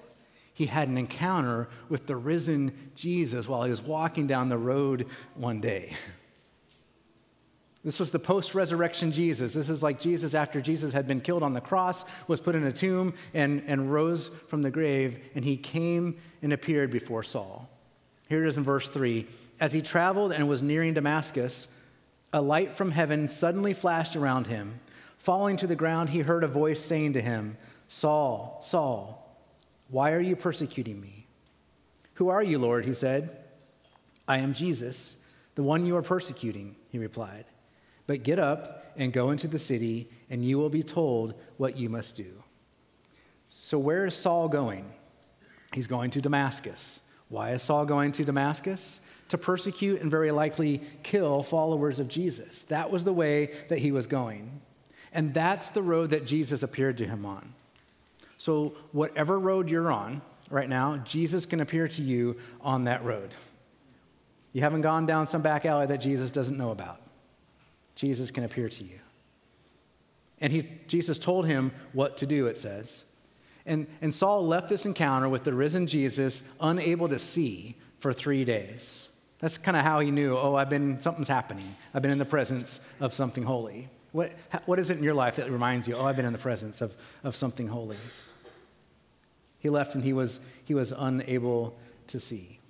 he 0.54 0.66
had 0.66 0.88
an 0.88 0.96
encounter 0.96 1.68
with 1.88 2.06
the 2.06 2.16
risen 2.16 2.72
Jesus 2.94 3.46
while 3.48 3.64
he 3.64 3.70
was 3.70 3.82
walking 3.82 4.26
down 4.26 4.48
the 4.48 4.56
road 4.56 5.06
one 5.34 5.60
day. 5.60 5.92
This 7.84 7.98
was 7.98 8.12
the 8.12 8.18
post 8.18 8.54
resurrection 8.54 9.12
Jesus. 9.12 9.52
This 9.52 9.68
is 9.68 9.82
like 9.82 10.00
Jesus 10.00 10.32
after 10.32 10.60
Jesus 10.62 10.92
had 10.92 11.06
been 11.06 11.20
killed 11.20 11.42
on 11.42 11.52
the 11.52 11.60
cross, 11.60 12.04
was 12.28 12.40
put 12.40 12.54
in 12.54 12.64
a 12.64 12.72
tomb, 12.72 13.12
and, 13.34 13.62
and 13.66 13.92
rose 13.92 14.30
from 14.48 14.62
the 14.62 14.70
grave, 14.70 15.18
and 15.34 15.44
he 15.44 15.56
came 15.56 16.16
and 16.40 16.52
appeared 16.52 16.90
before 16.90 17.22
Saul. 17.22 17.68
Here 18.28 18.42
it 18.42 18.48
is 18.48 18.56
in 18.56 18.64
verse 18.64 18.88
3. 18.88 19.26
As 19.60 19.72
he 19.72 19.82
traveled 19.82 20.32
and 20.32 20.48
was 20.48 20.62
nearing 20.62 20.94
Damascus, 20.94 21.68
a 22.32 22.40
light 22.40 22.74
from 22.74 22.90
heaven 22.90 23.28
suddenly 23.28 23.74
flashed 23.74 24.16
around 24.16 24.46
him. 24.46 24.80
Falling 25.18 25.56
to 25.58 25.66
the 25.66 25.76
ground, 25.76 26.08
he 26.08 26.20
heard 26.20 26.44
a 26.44 26.48
voice 26.48 26.82
saying 26.82 27.12
to 27.14 27.20
him, 27.20 27.56
Saul, 27.88 28.58
Saul, 28.62 29.23
why 29.94 30.10
are 30.10 30.20
you 30.20 30.34
persecuting 30.34 31.00
me? 31.00 31.24
Who 32.14 32.28
are 32.28 32.42
you, 32.42 32.58
Lord? 32.58 32.84
He 32.84 32.94
said. 32.94 33.44
I 34.26 34.38
am 34.38 34.52
Jesus, 34.52 35.14
the 35.54 35.62
one 35.62 35.86
you 35.86 35.94
are 35.94 36.02
persecuting, 36.02 36.74
he 36.88 36.98
replied. 36.98 37.44
But 38.08 38.24
get 38.24 38.40
up 38.40 38.92
and 38.96 39.12
go 39.12 39.30
into 39.30 39.46
the 39.46 39.56
city, 39.56 40.10
and 40.30 40.44
you 40.44 40.58
will 40.58 40.68
be 40.68 40.82
told 40.82 41.34
what 41.58 41.76
you 41.76 41.88
must 41.88 42.16
do. 42.16 42.42
So, 43.48 43.78
where 43.78 44.04
is 44.04 44.16
Saul 44.16 44.48
going? 44.48 44.92
He's 45.72 45.86
going 45.86 46.10
to 46.10 46.20
Damascus. 46.20 46.98
Why 47.28 47.52
is 47.52 47.62
Saul 47.62 47.86
going 47.86 48.10
to 48.12 48.24
Damascus? 48.24 48.98
To 49.28 49.38
persecute 49.38 50.00
and 50.00 50.10
very 50.10 50.32
likely 50.32 50.82
kill 51.04 51.44
followers 51.44 52.00
of 52.00 52.08
Jesus. 52.08 52.62
That 52.64 52.90
was 52.90 53.04
the 53.04 53.12
way 53.12 53.54
that 53.68 53.78
he 53.78 53.92
was 53.92 54.08
going. 54.08 54.60
And 55.12 55.32
that's 55.32 55.70
the 55.70 55.82
road 55.82 56.10
that 56.10 56.26
Jesus 56.26 56.64
appeared 56.64 56.98
to 56.98 57.06
him 57.06 57.24
on. 57.24 57.54
So, 58.38 58.74
whatever 58.92 59.38
road 59.38 59.70
you're 59.70 59.90
on 59.90 60.20
right 60.50 60.68
now, 60.68 60.98
Jesus 60.98 61.46
can 61.46 61.60
appear 61.60 61.88
to 61.88 62.02
you 62.02 62.36
on 62.60 62.84
that 62.84 63.04
road. 63.04 63.34
You 64.52 64.60
haven't 64.60 64.82
gone 64.82 65.06
down 65.06 65.26
some 65.26 65.42
back 65.42 65.64
alley 65.64 65.86
that 65.86 65.98
Jesus 65.98 66.30
doesn't 66.30 66.56
know 66.56 66.70
about. 66.70 67.00
Jesus 67.94 68.30
can 68.30 68.44
appear 68.44 68.68
to 68.68 68.84
you. 68.84 68.98
And 70.40 70.52
he, 70.52 70.68
Jesus 70.88 71.18
told 71.18 71.46
him 71.46 71.72
what 71.92 72.16
to 72.18 72.26
do, 72.26 72.46
it 72.46 72.58
says. 72.58 73.04
And, 73.66 73.86
and 74.02 74.12
Saul 74.12 74.46
left 74.46 74.68
this 74.68 74.84
encounter 74.84 75.28
with 75.28 75.44
the 75.44 75.54
risen 75.54 75.86
Jesus 75.86 76.42
unable 76.60 77.08
to 77.08 77.18
see 77.18 77.76
for 77.98 78.12
three 78.12 78.44
days. 78.44 79.08
That's 79.38 79.58
kind 79.58 79.76
of 79.76 79.82
how 79.82 80.00
he 80.00 80.10
knew, 80.10 80.36
oh, 80.36 80.54
I've 80.54 80.70
been, 80.70 81.00
something's 81.00 81.28
happening. 81.28 81.74
I've 81.92 82.02
been 82.02 82.10
in 82.10 82.18
the 82.18 82.24
presence 82.24 82.80
of 83.00 83.14
something 83.14 83.42
holy. 83.42 83.88
What, 84.14 84.30
what 84.66 84.78
is 84.78 84.90
it 84.90 84.98
in 84.98 85.02
your 85.02 85.12
life 85.12 85.34
that 85.36 85.50
reminds 85.50 85.88
you, 85.88 85.96
oh, 85.96 86.04
I've 86.04 86.14
been 86.14 86.24
in 86.24 86.32
the 86.32 86.38
presence 86.38 86.80
of, 86.80 86.94
of 87.24 87.34
something 87.34 87.66
holy? 87.66 87.96
He 89.58 89.68
left 89.68 89.96
and 89.96 90.04
he 90.04 90.12
was, 90.12 90.38
he 90.64 90.72
was 90.72 90.92
unable 90.96 91.76
to 92.06 92.20
see. 92.20 92.60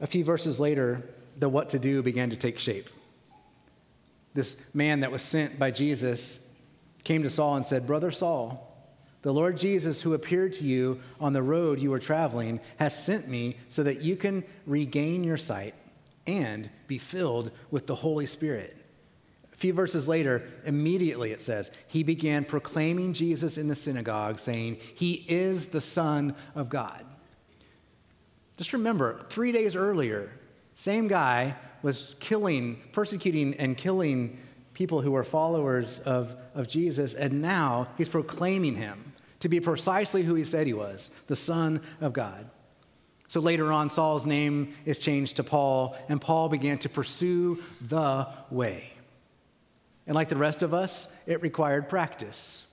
A 0.00 0.06
few 0.06 0.24
verses 0.24 0.58
later, 0.58 1.02
the 1.36 1.50
what 1.50 1.68
to 1.68 1.78
do 1.78 2.02
began 2.02 2.30
to 2.30 2.36
take 2.36 2.58
shape. 2.58 2.88
This 4.32 4.56
man 4.72 5.00
that 5.00 5.12
was 5.12 5.22
sent 5.22 5.58
by 5.58 5.70
Jesus 5.70 6.38
came 7.04 7.22
to 7.22 7.28
Saul 7.28 7.56
and 7.56 7.66
said, 7.66 7.86
Brother 7.86 8.10
Saul, 8.10 8.66
the 9.20 9.34
Lord 9.34 9.58
Jesus, 9.58 10.00
who 10.00 10.14
appeared 10.14 10.54
to 10.54 10.64
you 10.64 11.00
on 11.20 11.34
the 11.34 11.42
road 11.42 11.80
you 11.80 11.90
were 11.90 11.98
traveling, 11.98 12.60
has 12.78 13.04
sent 13.04 13.28
me 13.28 13.58
so 13.68 13.82
that 13.82 14.00
you 14.00 14.16
can 14.16 14.42
regain 14.64 15.22
your 15.22 15.36
sight 15.36 15.74
and 16.28 16.68
be 16.86 16.98
filled 16.98 17.50
with 17.70 17.86
the 17.86 17.94
Holy 17.94 18.26
Spirit 18.26 18.76
A 19.52 19.56
few 19.56 19.72
verses 19.72 20.06
later, 20.06 20.46
immediately 20.66 21.32
it 21.32 21.42
says, 21.42 21.70
he 21.88 22.02
began 22.02 22.44
proclaiming 22.44 23.12
Jesus 23.14 23.58
in 23.58 23.66
the 23.66 23.74
synagogue, 23.74 24.38
saying, 24.38 24.76
He 24.94 25.24
is 25.26 25.66
the 25.66 25.80
Son 25.80 26.36
of 26.54 26.68
God. 26.68 27.04
Just 28.58 28.72
remember, 28.72 29.24
three 29.30 29.50
days 29.50 29.74
earlier, 29.74 30.30
same 30.74 31.08
guy 31.08 31.56
was 31.82 32.14
killing, 32.20 32.78
persecuting, 32.92 33.54
and 33.54 33.76
killing 33.76 34.38
people 34.74 35.00
who 35.00 35.12
were 35.12 35.24
followers 35.24 35.98
of, 36.00 36.36
of 36.54 36.68
Jesus, 36.68 37.14
and 37.14 37.40
now 37.40 37.88
he's 37.96 38.08
proclaiming 38.08 38.76
him 38.76 39.12
to 39.40 39.48
be 39.48 39.60
precisely 39.60 40.22
who 40.22 40.34
he 40.34 40.44
said 40.44 40.66
he 40.66 40.74
was 40.74 41.10
the 41.26 41.36
Son 41.36 41.80
of 42.00 42.12
God. 42.12 42.48
So 43.28 43.40
later 43.40 43.70
on, 43.72 43.90
Saul's 43.90 44.26
name 44.26 44.74
is 44.86 44.98
changed 44.98 45.36
to 45.36 45.44
Paul, 45.44 45.96
and 46.08 46.20
Paul 46.20 46.48
began 46.48 46.78
to 46.78 46.88
pursue 46.88 47.62
the 47.80 48.26
way. 48.50 48.90
And 50.06 50.14
like 50.14 50.30
the 50.30 50.36
rest 50.36 50.62
of 50.62 50.72
us, 50.72 51.06
it 51.26 51.42
required 51.42 51.90
practice. 51.90 52.64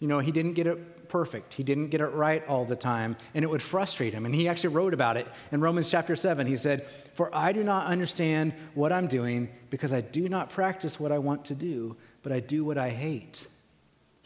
You 0.00 0.08
know, 0.08 0.18
he 0.18 0.32
didn't 0.32 0.54
get 0.54 0.66
it 0.66 1.08
perfect. 1.08 1.54
He 1.54 1.62
didn't 1.62 1.90
get 1.90 2.00
it 2.00 2.08
right 2.08 2.44
all 2.48 2.64
the 2.64 2.74
time, 2.74 3.16
and 3.34 3.44
it 3.44 3.48
would 3.48 3.62
frustrate 3.62 4.12
him. 4.12 4.26
And 4.26 4.34
he 4.34 4.48
actually 4.48 4.74
wrote 4.74 4.92
about 4.92 5.16
it 5.16 5.28
in 5.52 5.60
Romans 5.60 5.88
chapter 5.88 6.16
7. 6.16 6.44
He 6.44 6.56
said, 6.56 6.88
For 7.14 7.32
I 7.32 7.52
do 7.52 7.62
not 7.62 7.86
understand 7.86 8.52
what 8.74 8.92
I'm 8.92 9.06
doing 9.06 9.48
because 9.70 9.92
I 9.92 10.00
do 10.00 10.28
not 10.28 10.50
practice 10.50 10.98
what 10.98 11.12
I 11.12 11.18
want 11.18 11.44
to 11.46 11.54
do, 11.54 11.96
but 12.24 12.32
I 12.32 12.40
do 12.40 12.64
what 12.64 12.78
I 12.78 12.90
hate. 12.90 13.46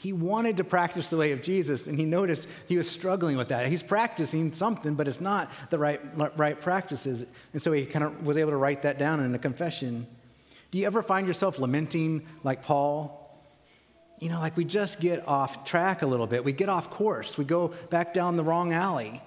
He 0.00 0.12
wanted 0.12 0.58
to 0.58 0.64
practice 0.64 1.10
the 1.10 1.16
way 1.16 1.32
of 1.32 1.42
Jesus, 1.42 1.84
and 1.88 1.98
he 1.98 2.04
noticed 2.04 2.46
he 2.68 2.76
was 2.76 2.88
struggling 2.88 3.36
with 3.36 3.48
that. 3.48 3.66
He's 3.66 3.82
practicing 3.82 4.52
something, 4.52 4.94
but 4.94 5.08
it's 5.08 5.20
not 5.20 5.50
the 5.70 5.78
right, 5.78 6.00
right 6.38 6.60
practices. 6.60 7.26
And 7.52 7.60
so 7.60 7.72
he 7.72 7.84
kind 7.84 8.04
of 8.04 8.24
was 8.24 8.36
able 8.36 8.52
to 8.52 8.56
write 8.56 8.82
that 8.82 8.96
down 8.96 9.18
in 9.18 9.34
a 9.34 9.40
confession. 9.40 10.06
Do 10.70 10.78
you 10.78 10.86
ever 10.86 11.02
find 11.02 11.26
yourself 11.26 11.58
lamenting 11.58 12.24
like 12.44 12.62
Paul? 12.62 13.28
You 14.20 14.28
know, 14.28 14.38
like 14.38 14.56
we 14.56 14.64
just 14.64 15.00
get 15.00 15.26
off 15.26 15.64
track 15.64 16.02
a 16.02 16.06
little 16.06 16.28
bit. 16.28 16.44
We 16.44 16.52
get 16.52 16.68
off 16.68 16.90
course. 16.90 17.36
We 17.36 17.44
go 17.44 17.72
back 17.90 18.14
down 18.14 18.36
the 18.36 18.44
wrong 18.44 18.72
alley. 18.72 19.20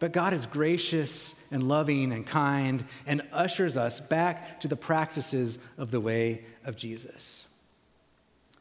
But 0.00 0.12
God 0.12 0.34
is 0.34 0.44
gracious 0.44 1.34
and 1.50 1.62
loving 1.62 2.12
and 2.12 2.26
kind 2.26 2.84
and 3.06 3.22
ushers 3.32 3.78
us 3.78 4.00
back 4.00 4.60
to 4.60 4.68
the 4.68 4.76
practices 4.76 5.58
of 5.78 5.90
the 5.90 5.98
way 5.98 6.44
of 6.66 6.76
Jesus. 6.76 7.46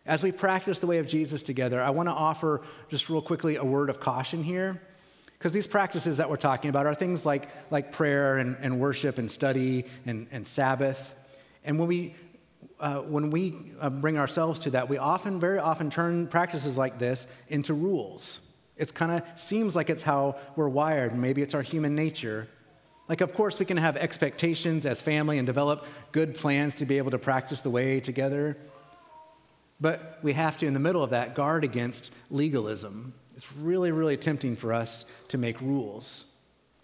As 0.08 0.24
we 0.24 0.32
practice 0.32 0.80
the 0.80 0.88
way 0.88 1.00
of 1.00 1.08
Jesus 1.08 1.44
together, 1.44 1.82
I 1.82 1.90
want 1.90 2.08
to 2.08 2.14
offer 2.14 2.62
just 2.90 3.10
real 3.10 3.22
quickly 3.22 3.58
a 3.58 3.64
word 3.64 3.90
of 3.90 4.00
caution 4.00 4.42
here. 4.42 4.82
Because 5.38 5.52
these 5.52 5.68
practices 5.68 6.18
that 6.18 6.30
we're 6.30 6.38
talking 6.38 6.70
about 6.70 6.88
are 6.88 6.96
things 6.96 7.26
like, 7.26 7.50
like 7.70 7.92
prayer 7.92 8.38
and, 8.38 8.58
and 8.62 8.80
worship 8.80 9.20
and 9.20 9.30
study 9.30 9.86
and, 10.06 10.26
and 10.32 10.48
Sabbath. 10.48 11.14
And 11.64 11.78
when 11.78 11.88
we, 11.88 12.16
uh, 12.80 13.00
when 13.00 13.30
we 13.30 13.74
uh, 13.80 13.90
bring 13.90 14.18
ourselves 14.18 14.60
to 14.60 14.72
that, 14.72 14.90
we 14.90 14.98
often, 14.98 15.40
very 15.40 15.60
often, 15.60 15.92
turn 15.92 16.28
practices 16.28 16.78
like 16.78 16.98
this 16.98 17.28
into 17.50 17.74
rules. 17.74 18.40
It 18.78 18.94
kind 18.94 19.12
of 19.12 19.40
seems 19.40 19.76
like 19.76 19.90
it's 19.90 20.02
how 20.02 20.38
we're 20.56 20.70
wired. 20.70 21.16
Maybe 21.16 21.42
it's 21.42 21.54
our 21.54 21.62
human 21.62 21.96
nature. 21.96 22.48
Like, 23.10 23.22
of 23.22 23.34
course, 23.34 23.60
we 23.60 23.66
can 23.66 23.78
have 23.78 23.96
expectations 23.98 24.86
as 24.86 25.02
family 25.02 25.38
and 25.38 25.46
develop 25.46 25.86
good 26.12 26.34
plans 26.34 26.76
to 26.76 26.86
be 26.86 26.98
able 26.98 27.12
to 27.12 27.20
practice 27.20 27.62
the 27.62 27.70
way 27.70 28.00
together. 28.00 28.58
But 29.80 30.20
we 30.24 30.34
have 30.34 30.58
to, 30.58 30.66
in 30.66 30.74
the 30.74 30.80
middle 30.80 31.04
of 31.04 31.12
that, 31.12 31.36
guard 31.36 31.64
against 31.64 32.12
legalism. 32.32 33.14
It's 33.36 33.52
really, 33.54 33.92
really 33.92 34.18
tempting 34.18 34.56
for 34.56 34.74
us 34.74 35.06
to 35.28 35.38
make 35.38 35.62
rules. 35.62 36.26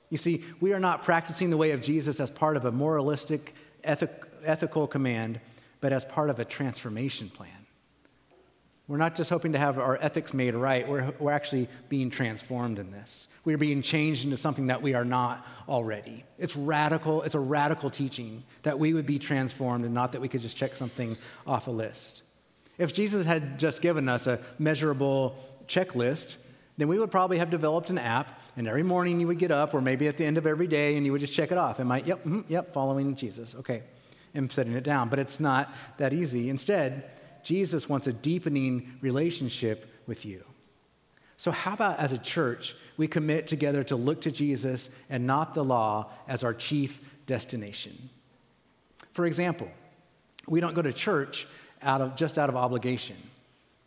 You 0.09 0.17
see, 0.17 0.43
we 0.61 0.73
are 0.73 0.79
not 0.79 1.01
practicing 1.01 1.49
the 1.49 1.57
way 1.57 1.71
of 1.71 1.81
Jesus 1.81 2.19
as 2.19 2.29
part 2.29 2.55
of 2.55 2.65
a 2.65 2.71
moralistic, 2.71 3.55
ethic, 3.83 4.23
ethical 4.45 4.85
command, 4.85 5.39
but 5.81 5.91
as 5.91 6.05
part 6.05 6.29
of 6.29 6.39
a 6.39 6.45
transformation 6.45 7.29
plan. 7.29 7.49
We're 8.87 8.97
not 8.97 9.15
just 9.15 9.29
hoping 9.29 9.53
to 9.53 9.57
have 9.57 9.79
our 9.79 9.97
ethics 10.01 10.33
made 10.33 10.53
right, 10.55 10.87
we're, 10.87 11.13
we're 11.17 11.31
actually 11.31 11.69
being 11.87 12.09
transformed 12.09 12.79
in 12.79 12.91
this. 12.91 13.29
We're 13.45 13.57
being 13.57 13.81
changed 13.81 14.25
into 14.25 14.35
something 14.35 14.67
that 14.67 14.81
we 14.81 14.93
are 14.93 15.05
not 15.05 15.47
already. 15.69 16.25
It's 16.37 16.55
radical, 16.55 17.23
it's 17.23 17.35
a 17.35 17.39
radical 17.39 17.89
teaching 17.89 18.43
that 18.63 18.77
we 18.77 18.93
would 18.93 19.05
be 19.05 19.19
transformed 19.19 19.85
and 19.85 19.93
not 19.93 20.11
that 20.11 20.21
we 20.21 20.27
could 20.27 20.41
just 20.41 20.57
check 20.57 20.75
something 20.75 21.17
off 21.47 21.67
a 21.67 21.71
list. 21.71 22.23
If 22.77 22.93
Jesus 22.93 23.25
had 23.25 23.59
just 23.59 23.81
given 23.81 24.09
us 24.09 24.27
a 24.27 24.39
measurable 24.57 25.37
checklist, 25.67 26.37
then 26.77 26.87
we 26.87 26.97
would 26.97 27.11
probably 27.11 27.37
have 27.37 27.49
developed 27.49 27.89
an 27.89 27.99
app, 27.99 28.41
and 28.57 28.67
every 28.67 28.83
morning 28.83 29.19
you 29.19 29.27
would 29.27 29.37
get 29.37 29.51
up, 29.51 29.73
or 29.73 29.81
maybe 29.81 30.07
at 30.07 30.17
the 30.17 30.25
end 30.25 30.37
of 30.37 30.47
every 30.47 30.67
day, 30.67 30.95
and 30.95 31.05
you 31.05 31.11
would 31.11 31.21
just 31.21 31.33
check 31.33 31.51
it 31.51 31.57
off. 31.57 31.79
Am 31.79 31.91
I, 31.91 31.99
yep, 31.99 32.23
mm, 32.23 32.43
yep, 32.49 32.73
following 32.73 33.15
Jesus. 33.15 33.53
Okay, 33.55 33.83
and 34.33 34.51
setting 34.51 34.73
it 34.73 34.83
down. 34.83 35.09
But 35.09 35.19
it's 35.19 35.39
not 35.39 35.71
that 35.97 36.13
easy. 36.13 36.49
Instead, 36.49 37.11
Jesus 37.43 37.87
wants 37.87 38.07
a 38.07 38.13
deepening 38.13 38.97
relationship 39.01 39.87
with 40.07 40.25
you. 40.25 40.43
So, 41.37 41.51
how 41.51 41.73
about 41.73 41.99
as 41.99 42.13
a 42.13 42.17
church, 42.17 42.75
we 42.97 43.07
commit 43.07 43.47
together 43.47 43.83
to 43.85 43.95
look 43.95 44.21
to 44.21 44.31
Jesus 44.31 44.89
and 45.09 45.27
not 45.27 45.53
the 45.53 45.63
law 45.63 46.11
as 46.27 46.43
our 46.43 46.53
chief 46.53 47.01
destination? 47.27 48.09
For 49.11 49.25
example, 49.25 49.69
we 50.47 50.59
don't 50.59 50.73
go 50.73 50.81
to 50.81 50.93
church 50.93 51.47
out 51.83 52.01
of, 52.01 52.15
just 52.15 52.37
out 52.37 52.49
of 52.49 52.55
obligation. 52.55 53.15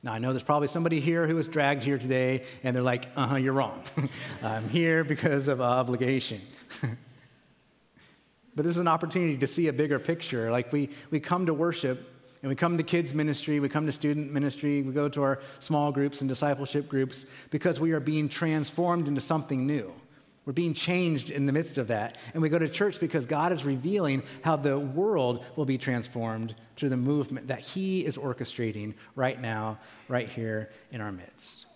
Now, 0.03 0.13
I 0.13 0.19
know 0.19 0.33
there's 0.33 0.43
probably 0.43 0.69
somebody 0.69 1.01
here 1.01 1.27
who 1.27 1.35
was 1.35 1.49
dragged 1.49 1.83
here 1.83 1.99
today, 1.99 2.45
and 2.63 2.77
they're 2.77 2.83
like, 2.83 3.09
uh 3.17 3.27
huh, 3.27 3.37
you're 3.37 3.53
wrong. 3.53 3.83
I'm 4.43 4.69
here 4.69 5.03
because 5.03 5.49
of 5.49 5.61
obligation. 5.61 6.41
but 6.81 8.65
this 8.65 8.71
is 8.71 8.79
an 8.79 8.89
opportunity 8.89 9.37
to 9.39 9.47
see 9.47 9.69
a 9.69 9.73
bigger 9.73 9.99
picture. 9.99 10.51
Like, 10.51 10.73
we, 10.73 10.91
we 11.11 11.19
come 11.19 11.47
to 11.47 11.55
worship, 11.55 12.09
and 12.43 12.49
we 12.49 12.55
come 12.55 12.77
to 12.77 12.85
kids' 12.85 13.15
ministry, 13.15 13.59
we 13.59 13.69
come 13.69 13.87
to 13.87 13.93
student 13.93 14.33
ministry, 14.33 14.83
we 14.83 14.93
go 14.93 15.09
to 15.09 15.23
our 15.23 15.41
small 15.59 15.91
groups 15.91 16.21
and 16.21 16.29
discipleship 16.29 16.89
groups 16.89 17.27
because 17.51 17.81
we 17.81 17.93
are 17.93 18.01
being 18.01 18.29
transformed 18.29 19.09
into 19.09 19.21
something 19.21 19.67
new. 19.67 19.93
We're 20.47 20.53
being 20.53 20.75
changed 20.75 21.31
in 21.31 21.45
the 21.45 21.53
midst 21.53 21.77
of 21.77 21.89
that. 21.89 22.17
And 22.33 22.41
we 22.41 22.49
go 22.49 22.59
to 22.59 22.69
church 22.69 23.01
because 23.01 23.27
God 23.27 23.53
is 23.53 23.65
revealing 23.65 24.23
how 24.43 24.55
the 24.55 24.79
world 24.79 25.45
will 25.57 25.65
be 25.65 25.77
transformed 25.77 26.55
through 26.77 26.91
the 26.91 26.97
movement 26.97 27.49
that 27.49 27.59
He 27.59 28.07
is 28.07 28.17
orchestrating 28.17 28.95
right 29.17 29.41
now, 29.41 29.79
right 30.09 30.29
here 30.29 30.71
in 30.93 31.01
our 31.01 31.11
midst. 31.11 31.67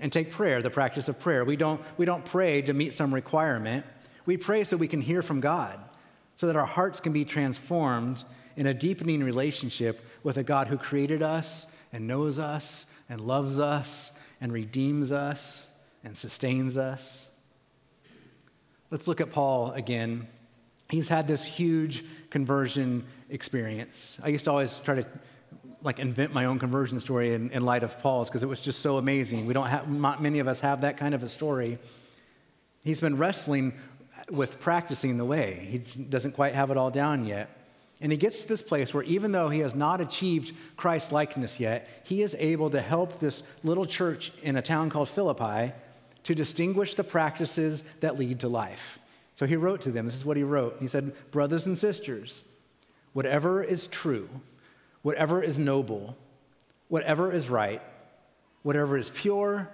And 0.00 0.12
take 0.12 0.30
prayer, 0.30 0.62
the 0.62 0.70
practice 0.70 1.08
of 1.08 1.18
prayer. 1.18 1.44
We 1.44 1.56
don't, 1.56 1.80
we 1.96 2.06
don't 2.06 2.24
pray 2.24 2.62
to 2.62 2.72
meet 2.72 2.92
some 2.92 3.12
requirement, 3.12 3.84
we 4.24 4.36
pray 4.36 4.62
so 4.62 4.76
we 4.76 4.86
can 4.86 5.00
hear 5.00 5.22
from 5.22 5.40
God, 5.40 5.80
so 6.36 6.46
that 6.46 6.54
our 6.54 6.66
hearts 6.66 7.00
can 7.00 7.12
be 7.12 7.24
transformed 7.24 8.22
in 8.56 8.66
a 8.66 8.74
deepening 8.74 9.24
relationship 9.24 10.00
with 10.22 10.36
a 10.36 10.44
God 10.44 10.68
who 10.68 10.76
created 10.76 11.22
us 11.22 11.66
and 11.92 12.06
knows 12.06 12.38
us 12.38 12.86
and 13.08 13.20
loves 13.20 13.58
us 13.58 14.12
and 14.40 14.52
redeems 14.52 15.10
us 15.10 15.66
and 16.04 16.16
sustains 16.16 16.78
us. 16.78 17.27
Let's 18.90 19.06
look 19.06 19.20
at 19.20 19.30
Paul 19.30 19.72
again. 19.72 20.26
He's 20.88 21.08
had 21.08 21.28
this 21.28 21.44
huge 21.44 22.04
conversion 22.30 23.04
experience. 23.28 24.16
I 24.22 24.28
used 24.28 24.46
to 24.46 24.50
always 24.50 24.78
try 24.78 24.94
to 24.94 25.06
like 25.82 25.98
invent 25.98 26.32
my 26.32 26.46
own 26.46 26.58
conversion 26.58 26.98
story 26.98 27.34
in, 27.34 27.50
in 27.50 27.64
light 27.64 27.82
of 27.82 28.00
Paul's 28.00 28.28
because 28.28 28.42
it 28.42 28.48
was 28.48 28.60
just 28.60 28.80
so 28.80 28.96
amazing. 28.96 29.46
We 29.46 29.52
don't 29.52 29.66
have, 29.66 29.90
not 29.90 30.22
many 30.22 30.38
of 30.38 30.48
us 30.48 30.60
have 30.60 30.80
that 30.80 30.96
kind 30.96 31.14
of 31.14 31.22
a 31.22 31.28
story. 31.28 31.78
He's 32.82 33.00
been 33.00 33.18
wrestling 33.18 33.74
with 34.30 34.58
practicing 34.58 35.18
the 35.18 35.24
way. 35.24 35.68
He 35.70 35.78
doesn't 35.78 36.32
quite 36.32 36.54
have 36.54 36.70
it 36.70 36.78
all 36.78 36.90
down 36.90 37.26
yet. 37.26 37.50
And 38.00 38.10
he 38.10 38.16
gets 38.16 38.42
to 38.42 38.48
this 38.48 38.62
place 38.62 38.94
where 38.94 39.02
even 39.04 39.32
though 39.32 39.48
he 39.48 39.58
has 39.60 39.74
not 39.74 40.00
achieved 40.00 40.52
Christ 40.76 41.12
likeness 41.12 41.60
yet, 41.60 41.88
he 42.04 42.22
is 42.22 42.34
able 42.38 42.70
to 42.70 42.80
help 42.80 43.18
this 43.18 43.42
little 43.64 43.86
church 43.86 44.32
in 44.42 44.56
a 44.56 44.62
town 44.62 44.88
called 44.88 45.08
Philippi 45.08 45.72
to 46.28 46.34
distinguish 46.34 46.94
the 46.94 47.02
practices 47.02 47.82
that 48.00 48.18
lead 48.18 48.40
to 48.40 48.48
life. 48.48 48.98
So 49.32 49.46
he 49.46 49.56
wrote 49.56 49.80
to 49.82 49.90
them, 49.90 50.04
this 50.04 50.14
is 50.14 50.26
what 50.26 50.36
he 50.36 50.42
wrote. 50.42 50.76
He 50.78 50.86
said, 50.86 51.14
Brothers 51.30 51.64
and 51.64 51.78
sisters, 51.78 52.42
whatever 53.14 53.62
is 53.64 53.86
true, 53.86 54.28
whatever 55.00 55.42
is 55.42 55.58
noble, 55.58 56.18
whatever 56.88 57.32
is 57.32 57.48
right, 57.48 57.80
whatever 58.60 58.98
is 58.98 59.08
pure, 59.08 59.70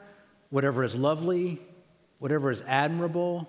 whatever 0.51 0.85
is 0.85 0.95
lovely, 0.95 1.61
whatever 2.21 2.53
is 2.53 2.63
admirable, 2.69 3.49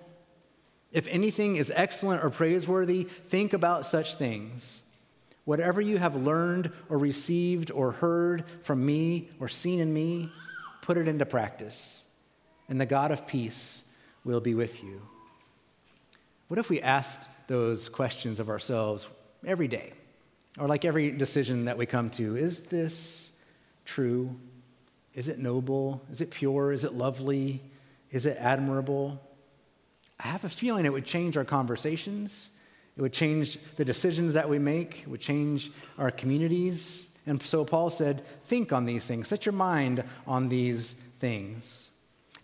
if 0.90 1.06
anything 1.06 1.54
is 1.54 1.72
excellent 1.76 2.24
or 2.24 2.30
praiseworthy, 2.30 3.04
think 3.04 3.52
about 3.52 3.86
such 3.86 4.16
things. 4.16 4.82
Whatever 5.44 5.80
you 5.80 5.98
have 5.98 6.16
learned 6.16 6.72
or 6.88 6.98
received 6.98 7.70
or 7.70 7.92
heard 7.92 8.42
from 8.62 8.84
me 8.84 9.28
or 9.38 9.46
seen 9.46 9.78
in 9.78 9.94
me, 9.94 10.28
put 10.82 10.96
it 10.96 11.06
into 11.06 11.24
practice 11.24 12.02
and 12.68 12.80
the 12.80 12.86
God 12.86 13.12
of 13.12 13.26
peace 13.26 13.82
will 14.24 14.40
be 14.40 14.54
with 14.54 14.82
you. 14.82 15.00
What 16.48 16.58
if 16.58 16.68
we 16.68 16.80
asked 16.80 17.28
those 17.48 17.88
questions 17.88 18.40
of 18.40 18.48
ourselves 18.48 19.08
every 19.44 19.68
day, 19.68 19.92
or 20.58 20.66
like 20.66 20.84
every 20.84 21.10
decision 21.10 21.64
that 21.64 21.78
we 21.78 21.86
come 21.86 22.10
to? 22.10 22.36
Is 22.36 22.60
this 22.60 23.32
true? 23.84 24.34
Is 25.14 25.28
it 25.28 25.38
noble? 25.38 26.02
Is 26.10 26.20
it 26.20 26.30
pure? 26.30 26.72
Is 26.72 26.84
it 26.84 26.92
lovely? 26.92 27.62
Is 28.10 28.26
it 28.26 28.36
admirable? 28.38 29.20
I 30.20 30.28
have 30.28 30.44
a 30.44 30.48
feeling 30.48 30.84
it 30.86 30.92
would 30.92 31.04
change 31.04 31.36
our 31.36 31.44
conversations. 31.44 32.50
It 32.96 33.02
would 33.02 33.12
change 33.12 33.58
the 33.76 33.84
decisions 33.84 34.34
that 34.34 34.48
we 34.48 34.58
make. 34.58 35.02
It 35.02 35.08
would 35.08 35.20
change 35.20 35.70
our 35.98 36.10
communities. 36.10 37.06
And 37.26 37.42
so 37.42 37.64
Paul 37.64 37.90
said, 37.90 38.24
Think 38.44 38.72
on 38.72 38.84
these 38.84 39.06
things, 39.06 39.28
set 39.28 39.44
your 39.44 39.52
mind 39.52 40.02
on 40.26 40.48
these 40.48 40.94
things. 41.18 41.88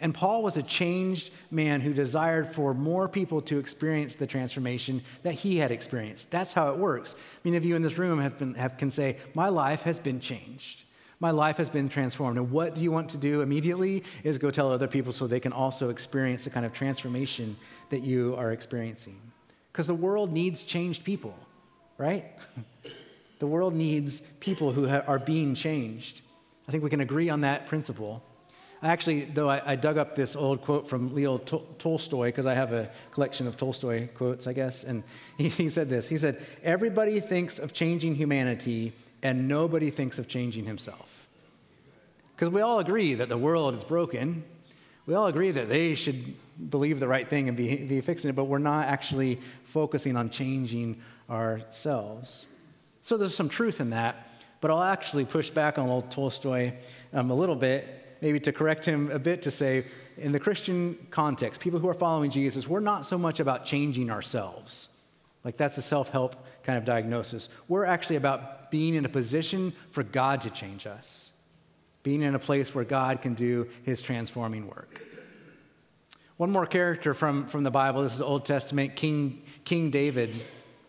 And 0.02 0.12
Paul 0.12 0.42
was 0.42 0.56
a 0.56 0.62
changed 0.64 1.30
man 1.52 1.80
who 1.80 1.94
desired 1.94 2.52
for 2.52 2.74
more 2.74 3.08
people 3.08 3.40
to 3.42 3.60
experience 3.60 4.16
the 4.16 4.26
transformation 4.26 5.00
that 5.22 5.34
he 5.34 5.56
had 5.56 5.70
experienced. 5.70 6.28
That's 6.32 6.52
how 6.52 6.70
it 6.70 6.76
works. 6.76 7.14
Many 7.44 7.56
of 7.56 7.64
you 7.64 7.76
in 7.76 7.82
this 7.82 7.96
room 7.96 8.18
have 8.18 8.36
been, 8.36 8.54
have, 8.54 8.76
can 8.76 8.90
say, 8.90 9.16
My 9.34 9.48
life 9.48 9.82
has 9.82 10.00
been 10.00 10.18
changed. 10.18 10.82
My 11.20 11.30
life 11.30 11.56
has 11.58 11.70
been 11.70 11.88
transformed. 11.88 12.36
And 12.36 12.50
what 12.50 12.74
do 12.74 12.80
you 12.80 12.90
want 12.90 13.10
to 13.10 13.16
do 13.16 13.42
immediately 13.42 14.02
is 14.24 14.38
go 14.38 14.50
tell 14.50 14.72
other 14.72 14.88
people 14.88 15.12
so 15.12 15.28
they 15.28 15.38
can 15.38 15.52
also 15.52 15.88
experience 15.88 16.42
the 16.42 16.50
kind 16.50 16.66
of 16.66 16.72
transformation 16.72 17.56
that 17.90 18.02
you 18.02 18.34
are 18.36 18.50
experiencing. 18.50 19.20
Because 19.70 19.86
the 19.86 19.94
world 19.94 20.32
needs 20.32 20.64
changed 20.64 21.04
people, 21.04 21.38
right? 21.96 22.24
the 23.38 23.46
world 23.46 23.72
needs 23.72 24.20
people 24.40 24.72
who 24.72 24.88
ha- 24.88 25.04
are 25.06 25.20
being 25.20 25.54
changed. 25.54 26.22
I 26.66 26.72
think 26.72 26.82
we 26.82 26.90
can 26.90 27.02
agree 27.02 27.30
on 27.30 27.42
that 27.42 27.66
principle. 27.66 28.20
Actually, 28.82 29.26
though, 29.26 29.48
I, 29.48 29.72
I 29.72 29.76
dug 29.76 29.96
up 29.96 30.16
this 30.16 30.34
old 30.34 30.62
quote 30.62 30.88
from 30.88 31.14
Leo 31.14 31.38
Tolstoy 31.38 32.28
because 32.28 32.46
I 32.46 32.54
have 32.54 32.72
a 32.72 32.90
collection 33.12 33.46
of 33.46 33.56
Tolstoy 33.56 34.08
quotes, 34.08 34.48
I 34.48 34.52
guess. 34.52 34.82
And 34.82 35.04
he, 35.38 35.48
he 35.48 35.70
said 35.70 35.88
this 35.88 36.08
He 36.08 36.18
said, 36.18 36.44
Everybody 36.64 37.20
thinks 37.20 37.60
of 37.60 37.72
changing 37.72 38.16
humanity, 38.16 38.92
and 39.22 39.46
nobody 39.46 39.90
thinks 39.90 40.18
of 40.18 40.26
changing 40.26 40.64
himself. 40.64 41.28
Because 42.34 42.52
we 42.52 42.60
all 42.60 42.80
agree 42.80 43.14
that 43.14 43.28
the 43.28 43.38
world 43.38 43.76
is 43.76 43.84
broken. 43.84 44.42
We 45.06 45.14
all 45.14 45.26
agree 45.26 45.52
that 45.52 45.68
they 45.68 45.94
should 45.94 46.34
believe 46.70 46.98
the 46.98 47.08
right 47.08 47.28
thing 47.28 47.48
and 47.48 47.56
be, 47.56 47.76
be 47.76 48.00
fixing 48.00 48.30
it, 48.30 48.36
but 48.36 48.44
we're 48.44 48.58
not 48.58 48.88
actually 48.88 49.40
focusing 49.64 50.16
on 50.16 50.30
changing 50.30 51.00
ourselves. 51.30 52.46
So 53.02 53.16
there's 53.16 53.34
some 53.34 53.48
truth 53.48 53.80
in 53.80 53.90
that, 53.90 54.28
but 54.60 54.70
I'll 54.70 54.82
actually 54.82 55.24
push 55.24 55.50
back 55.50 55.78
on 55.78 55.88
old 55.88 56.10
Tolstoy 56.10 56.72
um, 57.12 57.30
a 57.30 57.34
little 57.34 57.56
bit 57.56 58.01
maybe 58.22 58.40
to 58.40 58.52
correct 58.52 58.86
him 58.86 59.10
a 59.10 59.18
bit, 59.18 59.42
to 59.42 59.50
say, 59.50 59.84
in 60.16 60.32
the 60.32 60.40
Christian 60.40 60.96
context, 61.10 61.60
people 61.60 61.80
who 61.80 61.88
are 61.88 61.94
following 61.94 62.30
Jesus, 62.30 62.68
we're 62.68 62.80
not 62.80 63.04
so 63.04 63.18
much 63.18 63.40
about 63.40 63.64
changing 63.66 64.10
ourselves. 64.10 64.88
Like 65.44 65.56
that's 65.56 65.76
a 65.76 65.82
self 65.82 66.08
help 66.08 66.36
kind 66.62 66.78
of 66.78 66.84
diagnosis. 66.84 67.48
We're 67.68 67.84
actually 67.84 68.16
about 68.16 68.70
being 68.70 68.94
in 68.94 69.04
a 69.04 69.08
position 69.08 69.74
for 69.90 70.04
God 70.04 70.40
to 70.42 70.50
change 70.50 70.86
us, 70.86 71.30
being 72.04 72.22
in 72.22 72.36
a 72.36 72.38
place 72.38 72.74
where 72.74 72.84
God 72.84 73.20
can 73.20 73.34
do 73.34 73.68
his 73.82 74.00
transforming 74.00 74.68
work. 74.68 75.02
One 76.36 76.50
more 76.50 76.66
character 76.66 77.14
from, 77.14 77.48
from 77.48 77.64
the 77.64 77.70
Bible 77.70 78.02
this 78.02 78.14
is 78.14 78.22
Old 78.22 78.44
Testament, 78.44 78.94
King, 78.94 79.42
King 79.64 79.90
David. 79.90 80.34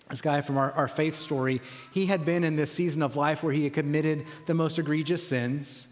This 0.10 0.22
guy 0.22 0.42
from 0.42 0.58
our, 0.58 0.72
our 0.74 0.88
faith 0.88 1.16
story, 1.16 1.62
he 1.92 2.06
had 2.06 2.26
been 2.26 2.44
in 2.44 2.56
this 2.56 2.72
season 2.72 3.02
of 3.02 3.16
life 3.16 3.42
where 3.42 3.54
he 3.54 3.64
had 3.64 3.74
committed 3.74 4.26
the 4.46 4.54
most 4.54 4.78
egregious 4.78 5.28
sins. 5.28 5.88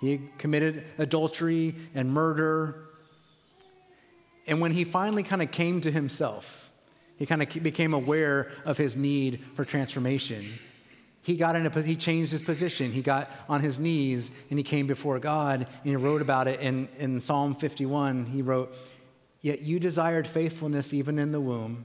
He 0.00 0.20
committed 0.38 0.84
adultery 0.98 1.74
and 1.94 2.10
murder. 2.10 2.86
And 4.46 4.60
when 4.60 4.72
he 4.72 4.84
finally 4.84 5.22
kind 5.22 5.42
of 5.42 5.50
came 5.50 5.80
to 5.82 5.90
himself, 5.90 6.70
he 7.16 7.26
kind 7.26 7.42
of 7.42 7.62
became 7.62 7.92
aware 7.92 8.50
of 8.64 8.78
his 8.78 8.96
need 8.96 9.44
for 9.54 9.64
transformation. 9.64 10.58
He 11.22 11.36
got 11.36 11.54
in 11.54 11.66
a 11.66 11.82
he 11.82 11.96
changed 11.96 12.32
his 12.32 12.42
position. 12.42 12.92
He 12.92 13.02
got 13.02 13.30
on 13.46 13.60
his 13.60 13.78
knees 13.78 14.30
and 14.48 14.58
he 14.58 14.62
came 14.62 14.86
before 14.86 15.18
God 15.18 15.60
and 15.60 15.84
he 15.84 15.96
wrote 15.96 16.22
about 16.22 16.48
it 16.48 16.60
in, 16.60 16.88
in 16.98 17.20
Psalm 17.20 17.54
51. 17.54 18.24
He 18.24 18.40
wrote, 18.40 18.74
Yet 19.42 19.60
you 19.60 19.78
desired 19.78 20.26
faithfulness 20.26 20.94
even 20.94 21.18
in 21.18 21.30
the 21.30 21.40
womb. 21.40 21.84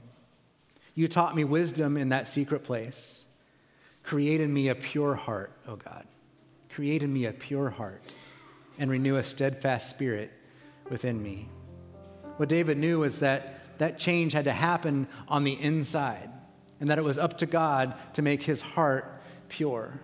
You 0.94 1.06
taught 1.06 1.36
me 1.36 1.44
wisdom 1.44 1.98
in 1.98 2.08
that 2.08 2.28
secret 2.28 2.64
place. 2.64 3.24
Create 4.02 4.40
in 4.40 4.52
me 4.52 4.68
a 4.68 4.74
pure 4.74 5.14
heart, 5.14 5.52
O 5.68 5.76
God. 5.76 6.06
Create 6.76 7.02
in 7.02 7.10
me 7.10 7.24
a 7.24 7.32
pure 7.32 7.70
heart 7.70 8.14
and 8.78 8.90
renew 8.90 9.16
a 9.16 9.22
steadfast 9.22 9.88
spirit 9.88 10.30
within 10.90 11.22
me. 11.22 11.48
What 12.36 12.50
David 12.50 12.76
knew 12.76 12.98
was 12.98 13.20
that 13.20 13.78
that 13.78 13.98
change 13.98 14.34
had 14.34 14.44
to 14.44 14.52
happen 14.52 15.08
on 15.26 15.42
the 15.42 15.58
inside 15.58 16.28
and 16.78 16.90
that 16.90 16.98
it 16.98 17.02
was 17.02 17.16
up 17.16 17.38
to 17.38 17.46
God 17.46 17.94
to 18.12 18.20
make 18.20 18.42
his 18.42 18.60
heart 18.60 19.22
pure. 19.48 19.98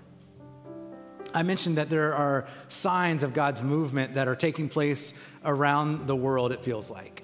I 1.35 1.43
mentioned 1.43 1.77
that 1.77 1.91
there 1.91 2.15
are 2.15 2.47
signs 2.69 3.23
of 3.23 3.35
God's 3.35 3.63
movement 3.63 4.15
that 4.15 4.27
are 4.27 4.35
taking 4.35 4.71
place 4.71 5.13
around 5.45 6.07
the 6.07 6.17
world, 6.17 6.53
it 6.53 6.65
feels 6.65 6.91
like. 6.91 7.23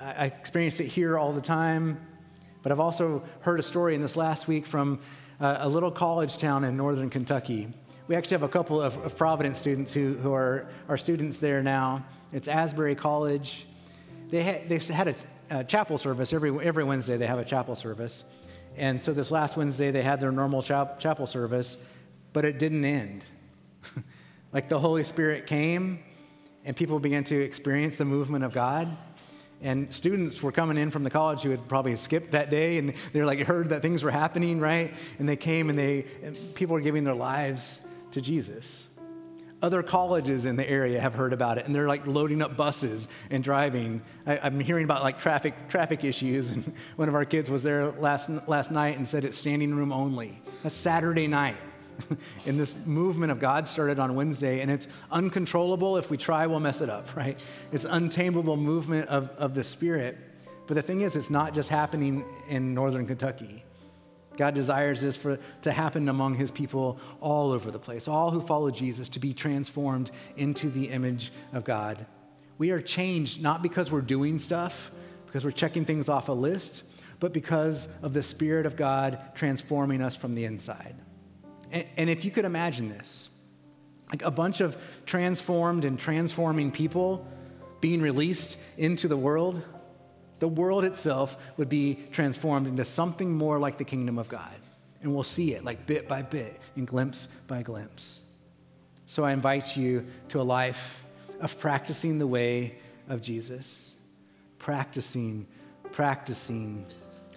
I 0.00 0.24
experience 0.24 0.80
it 0.80 0.86
here 0.86 1.18
all 1.18 1.34
the 1.34 1.42
time, 1.42 2.00
but 2.62 2.72
I've 2.72 2.80
also 2.80 3.22
heard 3.40 3.60
a 3.60 3.62
story 3.62 3.94
in 3.94 4.00
this 4.00 4.16
last 4.16 4.48
week 4.48 4.64
from 4.64 5.00
a 5.38 5.68
little 5.68 5.90
college 5.90 6.38
town 6.38 6.64
in 6.64 6.76
northern 6.76 7.10
Kentucky. 7.10 7.74
We 8.08 8.14
actually 8.14 8.36
have 8.36 8.44
a 8.44 8.48
couple 8.48 8.80
of, 8.80 8.96
of 8.98 9.16
Providence 9.16 9.58
students 9.58 9.92
who, 9.92 10.14
who 10.14 10.32
are, 10.32 10.68
students 10.96 11.40
there 11.40 11.60
now. 11.60 12.04
It's 12.32 12.46
Asbury 12.46 12.94
College. 12.94 13.66
They, 14.30 14.44
ha- 14.44 14.64
they 14.68 14.78
had 14.78 15.08
a, 15.08 15.14
a 15.50 15.64
chapel 15.64 15.98
service 15.98 16.32
every, 16.32 16.56
every 16.64 16.84
Wednesday, 16.84 17.16
they 17.16 17.26
have 17.26 17.40
a 17.40 17.44
chapel 17.44 17.74
service. 17.74 18.22
And 18.76 19.02
so 19.02 19.12
this 19.12 19.32
last 19.32 19.56
Wednesday, 19.56 19.90
they 19.90 20.02
had 20.02 20.20
their 20.20 20.30
normal 20.30 20.62
chap- 20.62 21.00
chapel 21.00 21.26
service, 21.26 21.78
but 22.32 22.44
it 22.44 22.60
didn't 22.60 22.84
end. 22.84 23.24
like 24.52 24.68
the 24.68 24.78
Holy 24.78 25.02
Spirit 25.02 25.48
came, 25.48 25.98
and 26.64 26.76
people 26.76 27.00
began 27.00 27.24
to 27.24 27.40
experience 27.40 27.96
the 27.96 28.04
movement 28.04 28.44
of 28.44 28.52
God. 28.52 28.96
And 29.62 29.92
students 29.92 30.42
were 30.44 30.52
coming 30.52 30.76
in 30.76 30.92
from 30.92 31.02
the 31.02 31.10
college 31.10 31.42
who 31.42 31.50
had 31.50 31.66
probably 31.66 31.96
skipped 31.96 32.30
that 32.32 32.50
day, 32.50 32.78
and 32.78 32.94
they 33.12 33.18
were 33.18 33.26
like 33.26 33.40
heard 33.40 33.70
that 33.70 33.82
things 33.82 34.04
were 34.04 34.12
happening, 34.12 34.60
right? 34.60 34.94
And 35.18 35.28
they 35.28 35.36
came, 35.36 35.70
and 35.70 35.78
they 35.78 36.04
and 36.22 36.38
people 36.54 36.74
were 36.74 36.80
giving 36.80 37.02
their 37.02 37.14
lives 37.14 37.80
to 38.16 38.22
Jesus. 38.22 38.88
Other 39.60 39.82
colleges 39.82 40.46
in 40.46 40.56
the 40.56 40.66
area 40.68 40.98
have 40.98 41.14
heard 41.14 41.34
about 41.34 41.58
it, 41.58 41.66
and 41.66 41.74
they're 41.74 41.86
like 41.86 42.06
loading 42.06 42.40
up 42.40 42.56
buses 42.56 43.08
and 43.28 43.44
driving. 43.44 44.00
I, 44.26 44.46
am 44.46 44.58
hearing 44.58 44.84
about 44.84 45.02
like 45.02 45.18
traffic 45.18 45.68
traffic 45.68 46.02
issues, 46.02 46.48
and 46.52 46.72
one 46.96 47.10
of 47.10 47.14
our 47.14 47.26
kids 47.26 47.50
was 47.50 47.62
there 47.62 47.90
last 47.92 48.30
last 48.48 48.70
night 48.70 48.96
and 48.96 49.06
said 49.06 49.26
it's 49.26 49.36
standing 49.36 49.74
room 49.74 49.92
only. 49.92 50.40
That's 50.62 50.74
Saturday 50.74 51.26
night. 51.26 51.58
and 52.46 52.58
this 52.58 52.74
movement 52.86 53.32
of 53.32 53.38
God 53.38 53.68
started 53.68 53.98
on 53.98 54.14
Wednesday, 54.14 54.60
and 54.60 54.70
it's 54.70 54.88
uncontrollable. 55.10 55.98
If 55.98 56.10
we 56.10 56.16
try, 56.16 56.46
we'll 56.46 56.60
mess 56.60 56.80
it 56.80 56.88
up, 56.88 57.14
right? 57.22 57.42
It's 57.70 57.84
untamable 57.84 58.56
movement 58.56 59.10
of, 59.10 59.28
of 59.36 59.54
the 59.54 59.64
Spirit. 59.64 60.16
But 60.66 60.74
the 60.74 60.82
thing 60.82 61.02
is, 61.02 61.16
it's 61.16 61.30
not 61.30 61.54
just 61.54 61.68
happening 61.68 62.24
in 62.48 62.72
northern 62.72 63.06
Kentucky. 63.06 63.62
God 64.36 64.54
desires 64.54 65.00
this 65.00 65.16
for, 65.16 65.38
to 65.62 65.72
happen 65.72 66.08
among 66.08 66.34
his 66.34 66.50
people 66.50 66.98
all 67.20 67.52
over 67.52 67.70
the 67.70 67.78
place, 67.78 68.08
all 68.08 68.30
who 68.30 68.40
follow 68.40 68.70
Jesus, 68.70 69.08
to 69.10 69.20
be 69.20 69.32
transformed 69.32 70.10
into 70.36 70.70
the 70.70 70.90
image 70.90 71.32
of 71.52 71.64
God. 71.64 72.06
We 72.58 72.70
are 72.70 72.80
changed 72.80 73.42
not 73.42 73.62
because 73.62 73.90
we're 73.90 74.00
doing 74.00 74.38
stuff, 74.38 74.90
because 75.26 75.44
we're 75.44 75.50
checking 75.50 75.84
things 75.84 76.08
off 76.08 76.28
a 76.28 76.32
list, 76.32 76.82
but 77.20 77.32
because 77.32 77.88
of 78.02 78.12
the 78.12 78.22
Spirit 78.22 78.66
of 78.66 78.76
God 78.76 79.18
transforming 79.34 80.02
us 80.02 80.16
from 80.16 80.34
the 80.34 80.44
inside. 80.44 80.94
And, 81.70 81.86
and 81.96 82.10
if 82.10 82.24
you 82.24 82.30
could 82.30 82.44
imagine 82.44 82.88
this, 82.88 83.28
like 84.10 84.22
a 84.22 84.30
bunch 84.30 84.60
of 84.60 84.76
transformed 85.04 85.84
and 85.84 85.98
transforming 85.98 86.70
people 86.70 87.26
being 87.80 88.00
released 88.00 88.58
into 88.78 89.08
the 89.08 89.16
world, 89.16 89.62
the 90.38 90.48
world 90.48 90.84
itself 90.84 91.36
would 91.56 91.68
be 91.68 91.94
transformed 92.12 92.66
into 92.66 92.84
something 92.84 93.32
more 93.32 93.58
like 93.58 93.78
the 93.78 93.84
kingdom 93.84 94.18
of 94.18 94.28
God. 94.28 94.54
And 95.02 95.14
we'll 95.14 95.22
see 95.22 95.54
it 95.54 95.64
like 95.64 95.86
bit 95.86 96.08
by 96.08 96.22
bit 96.22 96.60
and 96.74 96.86
glimpse 96.86 97.28
by 97.46 97.62
glimpse. 97.62 98.20
So 99.06 99.24
I 99.24 99.32
invite 99.32 99.76
you 99.76 100.04
to 100.28 100.40
a 100.40 100.42
life 100.42 101.02
of 101.40 101.58
practicing 101.58 102.18
the 102.18 102.26
way 102.26 102.78
of 103.08 103.22
Jesus. 103.22 103.92
Practicing, 104.58 105.46
practicing, 105.92 106.86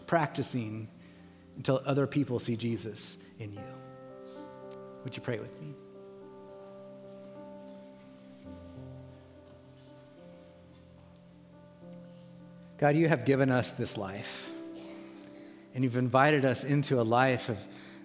practicing 0.08 0.88
until 1.58 1.82
other 1.86 2.08
people 2.08 2.40
see 2.40 2.56
Jesus 2.56 3.18
in 3.40 3.54
you. 3.54 3.60
Would 5.04 5.16
you 5.16 5.22
pray 5.22 5.40
with 5.40 5.60
me? 5.62 5.76
God, 12.80 12.96
you 12.96 13.10
have 13.10 13.26
given 13.26 13.52
us 13.52 13.72
this 13.72 13.98
life, 13.98 14.50
and 15.76 15.84
you've 15.84 15.98
invited 15.98 16.46
us 16.46 16.64
into 16.64 17.02
a 17.02 17.04
life 17.04 17.50
of, 17.50 17.58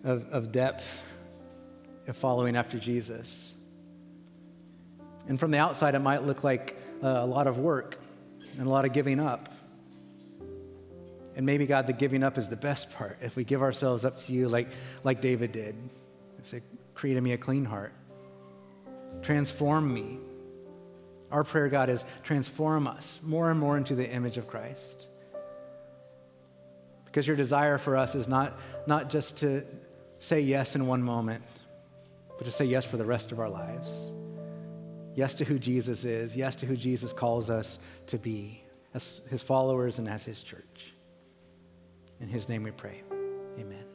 of, 0.02 0.28
of 0.30 0.52
depth 0.52 1.04
of 2.08 2.16
following 2.16 2.56
after 2.56 2.76
Jesus. 2.76 3.52
And 5.28 5.38
from 5.38 5.52
the 5.52 5.58
outside, 5.58 5.94
it 5.94 6.00
might 6.00 6.24
look 6.24 6.42
like 6.42 6.76
uh, 7.04 7.06
a 7.06 7.24
lot 7.24 7.46
of 7.46 7.56
work 7.58 8.00
and 8.58 8.66
a 8.66 8.68
lot 8.68 8.84
of 8.84 8.92
giving 8.92 9.20
up. 9.20 9.48
And 11.37 11.46
maybe, 11.46 11.66
God, 11.66 11.87
the 11.87 11.92
giving 11.92 12.24
up 12.24 12.37
is 12.37 12.48
the 12.48 12.56
best 12.56 12.90
part 12.90 13.18
if 13.22 13.37
we 13.37 13.44
give 13.44 13.62
ourselves 13.62 14.04
up 14.04 14.18
to 14.22 14.32
you 14.32 14.48
like, 14.48 14.68
like 15.04 15.20
David 15.20 15.52
did. 15.52 15.76
and 16.37 16.44
say, 16.44 16.62
create 16.94 17.16
in 17.16 17.22
me 17.22 17.32
a 17.32 17.38
clean 17.38 17.64
heart. 17.64 17.92
Transform 19.22 19.94
me. 19.94 20.18
Our 21.35 21.42
prayer, 21.42 21.68
God, 21.68 21.90
is 21.90 22.05
transform 22.23 22.87
us 22.87 23.18
more 23.25 23.51
and 23.51 23.59
more 23.59 23.77
into 23.77 23.97
the 23.97 24.09
image 24.09 24.37
of 24.37 24.47
Christ. 24.47 25.09
Because 27.07 27.27
your 27.27 27.37
desire 27.37 27.77
for 27.77 27.97
us 27.97 28.14
is 28.14 28.29
not, 28.29 28.57
not 28.87 29.11
just 29.11 29.38
to 29.38 29.64
say 30.20 30.40
yes 30.40 30.77
in 30.77 30.87
one 30.87 31.03
moment, 31.03 31.42
but 32.38 32.44
to 32.44 32.53
say 32.53 32.64
yes 32.64 32.85
for 32.85 32.99
the 32.99 33.05
rest 33.05 33.33
of 33.33 33.40
our 33.40 33.49
lives. 33.49 34.12
Yes 35.16 35.35
to 35.35 35.44
who 35.44 35.59
Jesus 35.59 36.05
is, 36.05 36.37
yes 36.37 36.55
to 36.55 36.66
who 36.66 36.77
Jesus 36.77 37.12
calls 37.12 37.51
us 37.51 37.81
to 38.07 38.16
be 38.16 38.62
as 38.94 39.20
his 39.29 39.42
followers 39.42 39.99
and 39.99 40.09
as 40.09 40.25
his 40.25 40.40
church. 40.40 40.94
In 42.20 42.29
his 42.29 42.49
name 42.49 42.62
we 42.62 42.70
pray. 42.70 43.03
Amen. 43.59 43.93